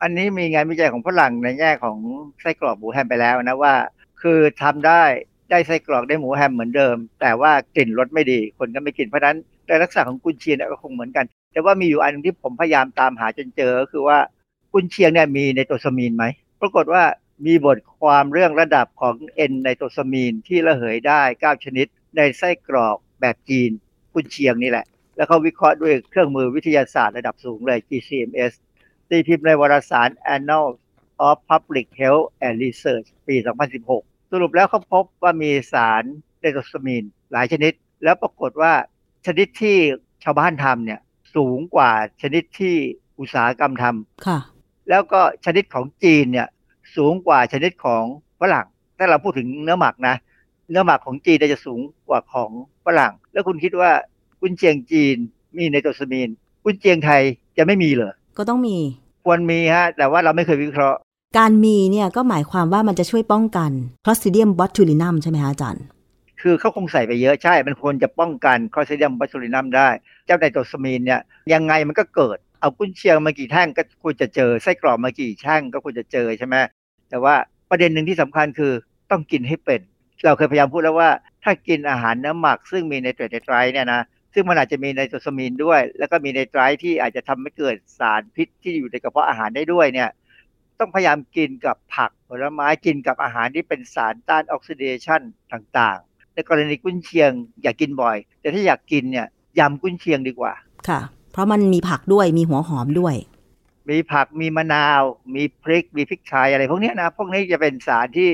[0.01, 1.97] อันนี้มีงานวิจัยของฝรั่งในแง่ของ
[2.41, 3.73] ไส้กรอกหมูแฮมไปแล้วนะว่า
[4.21, 5.03] คือทำได้
[5.51, 9.37] ได้ไส้กรอกได้หมูแฮมเหมือนเดิม แต่ว่ากลิ่นรสไม่ดี คนก็ไม่กินเพราะนั้น
[9.67, 14.19] ในลักษณะของกุนเชียงก็คงเหมือนกัน แต่ว่ามีอยู่อันนึงที่ผมพยายามตามหาจนเจอก็คือว่า
[14.73, 16.25] กุนเชียงเนี่ยมีในตัวสมีนไหม
[16.61, 17.03] ปรากฏว่า
[17.45, 21.87] มีบทความเรื่องระดับของเอนในตัวสมีนที่ระเหยได้ 9 ชนิด
[22.17, 23.71] ในไส้กรอกแบบจีน
[24.13, 28.53] กุนเชียงนี่แหละ แล้วเขาวิเคราะห์ด้วยเครื่องมือวิทยาศาสตร์ระดับสูงเลย GCMS
[29.09, 30.75] ตีพิมพ์ในวารสาร Annals
[31.27, 33.35] of Public Health and Research ปี
[33.83, 36.03] 2016 สรุปแล้วเขาพบว่ามีสาร
[36.39, 38.73] เดโตสมีนหลายชนิด แล้วปรากฏว่า
[39.27, 39.77] ชนิดที่
[40.23, 40.99] ชาวบ้านทำเนี่ย
[41.35, 42.75] สูงกว่าชนิดที่
[43.19, 44.39] อุตสาหกรรมทำค่ะ
[44.89, 46.47] แล้วก็ชนิดของจีนเนี่ย
[46.95, 48.03] สูงกว่าชนิดของ
[48.41, 48.67] ฝรั่ง
[48.97, 50.15] ถ้าเราพูดถึงเนื้อหมักนะ
[50.69, 52.51] เนื้อหมักของจีนจะสูงกว่าของ
[52.85, 53.91] ฝรั่ง แล้วคุณคิดว่า
[54.41, 55.17] กุนเชียงจีน
[55.57, 56.29] มีในตัวสมีน
[56.63, 57.21] กุนเชียงไทย
[57.57, 58.77] จะไม่มีเหรอ ก็ต้องมี
[59.25, 60.99] ควรมีฮะ แต่ว่าเราไม่เคยวิเคราะห์
[61.37, 63.71] การมีเนี่ยก็หมายความว่ามันจะช่วยป้องกัน
[64.05, 65.83] Clostridium botulinum ใช่ไหมฮะอาจารย์
[66.41, 69.89] คือเขาคงใส่ไปเยอะใช่ มันควรจะป้องกันคอสเซียมบัสซูลินัมได้
[70.25, 71.21] เจ้าไนโตสมีนเนี่ย
[71.53, 76.55] ยังไงมันก็เกิด เอากุ้นเชียงมากี่แท่งก็ควรจะเจอ ไส้กรอกมากี่แท่งก็ควรจะเจอใช่ไหม
[77.09, 77.35] แต่ว่า
[77.69, 78.73] ประเด็นหนึ่งที่สำคัญคือ
[79.11, 79.81] ต้องกินให้เป็น
[80.25, 81.09] เราเคยพยายามพูดแล้วว่า
[81.43, 84.01] ถ้ากินอาหารเนื้อหมัก ซึ่งมีในเตรไตรเนี่ยนะ
[84.33, 90.09] ซึ่งมันอาจจะมีในโตสมีนด้วย แล้วก็มีในไตรที่อาจจะทำให้เกิดสารพิษที่อยู่ในกระเพาะอาหารได้ด้วยเนี่ย
[90.79, 95.21] ต้องพยายามกินกับผักผลไม้กินกับอาหารที่เป็นสารต้านออกซิเดชัน
[95.51, 95.99] ต่าง
[96.37, 97.31] ในกรณีกุ้นเชียง
[97.63, 99.27] อยากกินบ่อย แต่ถ้าอยากกินเนี่ย
[99.59, 100.53] ยำกุ้นเชียงดีกว่า
[100.87, 100.99] ค่ะ
[101.31, 103.15] เพราะมันมีผักด้วยมีหัวหอมด้วย
[103.89, 105.01] มีผักมีมะนาว
[105.35, 108.29] มีพริกมีพริกไทยอะไรพวกนี้นะพวกนี้จะเป็นสารที่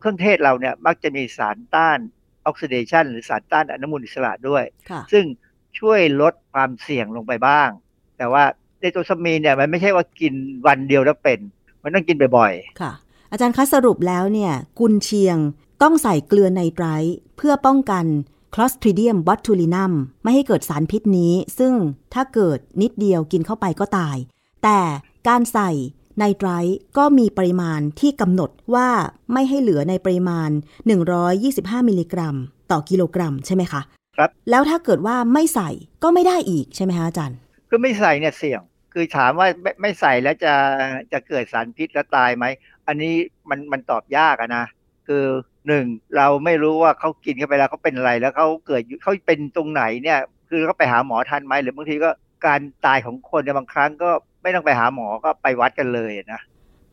[0.00, 1.98] เครื่องเทศเราเนี่ยมักจะมีสารต้าน
[2.46, 4.64] ออกซิเดชันหรือสารต้านอนุมูลอิสระด้วย
[5.12, 5.24] ซึ่ง
[5.78, 7.68] ช่วยลดความเสี่ยงลงไปบ้าง
[8.18, 8.44] แต่ว่า
[8.80, 10.34] ในตัวสมีเนี่ยมันไม่ใช่ว่ากิน
[10.66, 11.38] วันเดียวแล้วเป็น
[11.82, 12.92] มันต้องกินบ่อยๆ ค่ะ
[13.30, 15.36] อาจารย์คะสรุปแล้วเนี่ย กุนเชียง
[15.82, 16.86] ต้องใส่เกลือไนไตร
[17.36, 18.04] เพื่อป้องกัน
[18.54, 21.72] Clostridium botulinum ไม่ให้เกิดสารพิษนี้ ซึ่ง
[22.14, 24.16] ถ้าเกิดนิดเดียวกินเข้าไปก็ตาย
[24.62, 24.80] แต่
[25.28, 25.70] การใส่
[26.18, 26.48] ไนไตร
[26.98, 28.88] ก็มีปริมาณที่กำหนดว่า
[29.32, 30.50] ไม่ให้เหลือในปริมาณ
[31.18, 32.36] 125 มิลลิกรัม
[32.70, 33.80] ต่อกิโลกรัมใช่ไหมคะ
[34.16, 35.70] ครับ แล้วถ้าเกิดว่าไม่ใส่
[36.02, 38.60] ก็ไม่ได้อีกใช่ไหมคะอาจารย์ คือไม่ใส่เนี่ยเสี่ยง
[38.92, 40.54] คือถามว่าไม่ไม่ใส่แล้วจะ
[41.12, 42.44] จะเกิดสารพิษแล้วตายไหม
[42.86, 43.12] อันนี้
[43.50, 44.64] มันมันตอบยากนะ
[45.06, 45.24] คือ
[45.68, 45.86] หนึ่ง
[46.16, 50.18] เราไม่รู้ว่าเขากินเข้าไปแล้วเขาเป็นอะไรแล้วเขาเกิดเขาเป็นตรงไหนเนี่ย
[50.50, 52.10] คือเขาไปหาหมอทันไหมหรือบางทีก็
[52.46, 54.10] การตายของคนในบางครั้งก็
[54.42, 56.40] ไม่ต้องไปหาหมอก็ไปวัดกันเลยนะ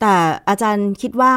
[0.01, 0.15] แต่
[0.49, 1.35] อาจารย์คิดว่า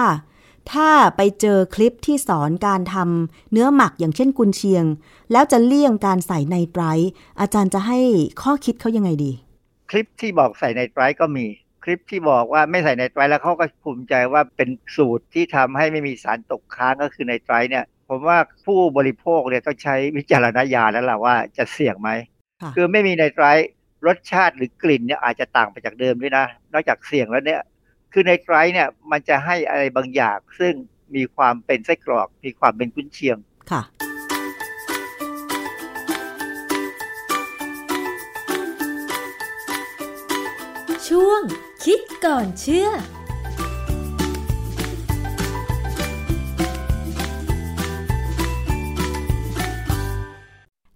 [0.73, 4.85] ถ้าไปเจอคลิปที่สอนการทำเนื้อหมักอย่างเช่นกุนเชียง
[5.33, 6.85] แล้วจะเลี่ยงการใส่ในไตร
[7.41, 7.99] อาจารย์จะให้
[8.43, 9.33] ข้อคิดเขายังไงดี
[9.91, 22.11] คลิปที่บอกใส่ในไตรก็มีค ลิปที่บอกว่าไม่ใส่ในไตรแล้วเขาก็ภูมิใจว่าเป็นสูตรที่ทำให้ไม่มีสารตกค้างก็คือในไตรเนี่ย ผมว่าผู้บริโภคเนี่ยต้องใช้วิจารณญาณแล้วล่ะว่าจะเสี่ยงไหม
[22.77, 23.47] คือไม่มีในไตร
[24.07, 27.63] รสชาติหรือกลิ่นเนี่ยอาจจะต่างไปจากเดิมด้วยนะ นอกจากเสี่ยงแล้วเนี่ย
[28.13, 30.75] คือในไตรเนี่ยมันจะให้อะไรบางอย่าง ซึ่ง
[31.15, 33.37] มีความเป็นไส้กรอก มีความเป็นกุ้นเชียง
[41.09, 41.41] ช่วง
[41.85, 42.89] คิดก่อนเชื่อ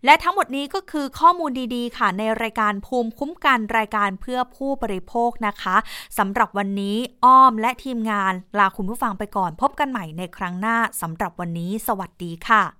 [0.05, 5.77] และทั้งหมดนี้ก็คือข้อมูลดีๆ ค่ะ ในรายการภูมิคุ้มกันรายการเพื่อผู้บริโภคนะคะ
[6.19, 12.80] สำหรับวันนี้อ้อมและทีมงานลาคุณผู้ฟังไปก่อนพบกันใหม่ในครั้งหน้าสำหรับวันนี้ สวัสดีค่ะ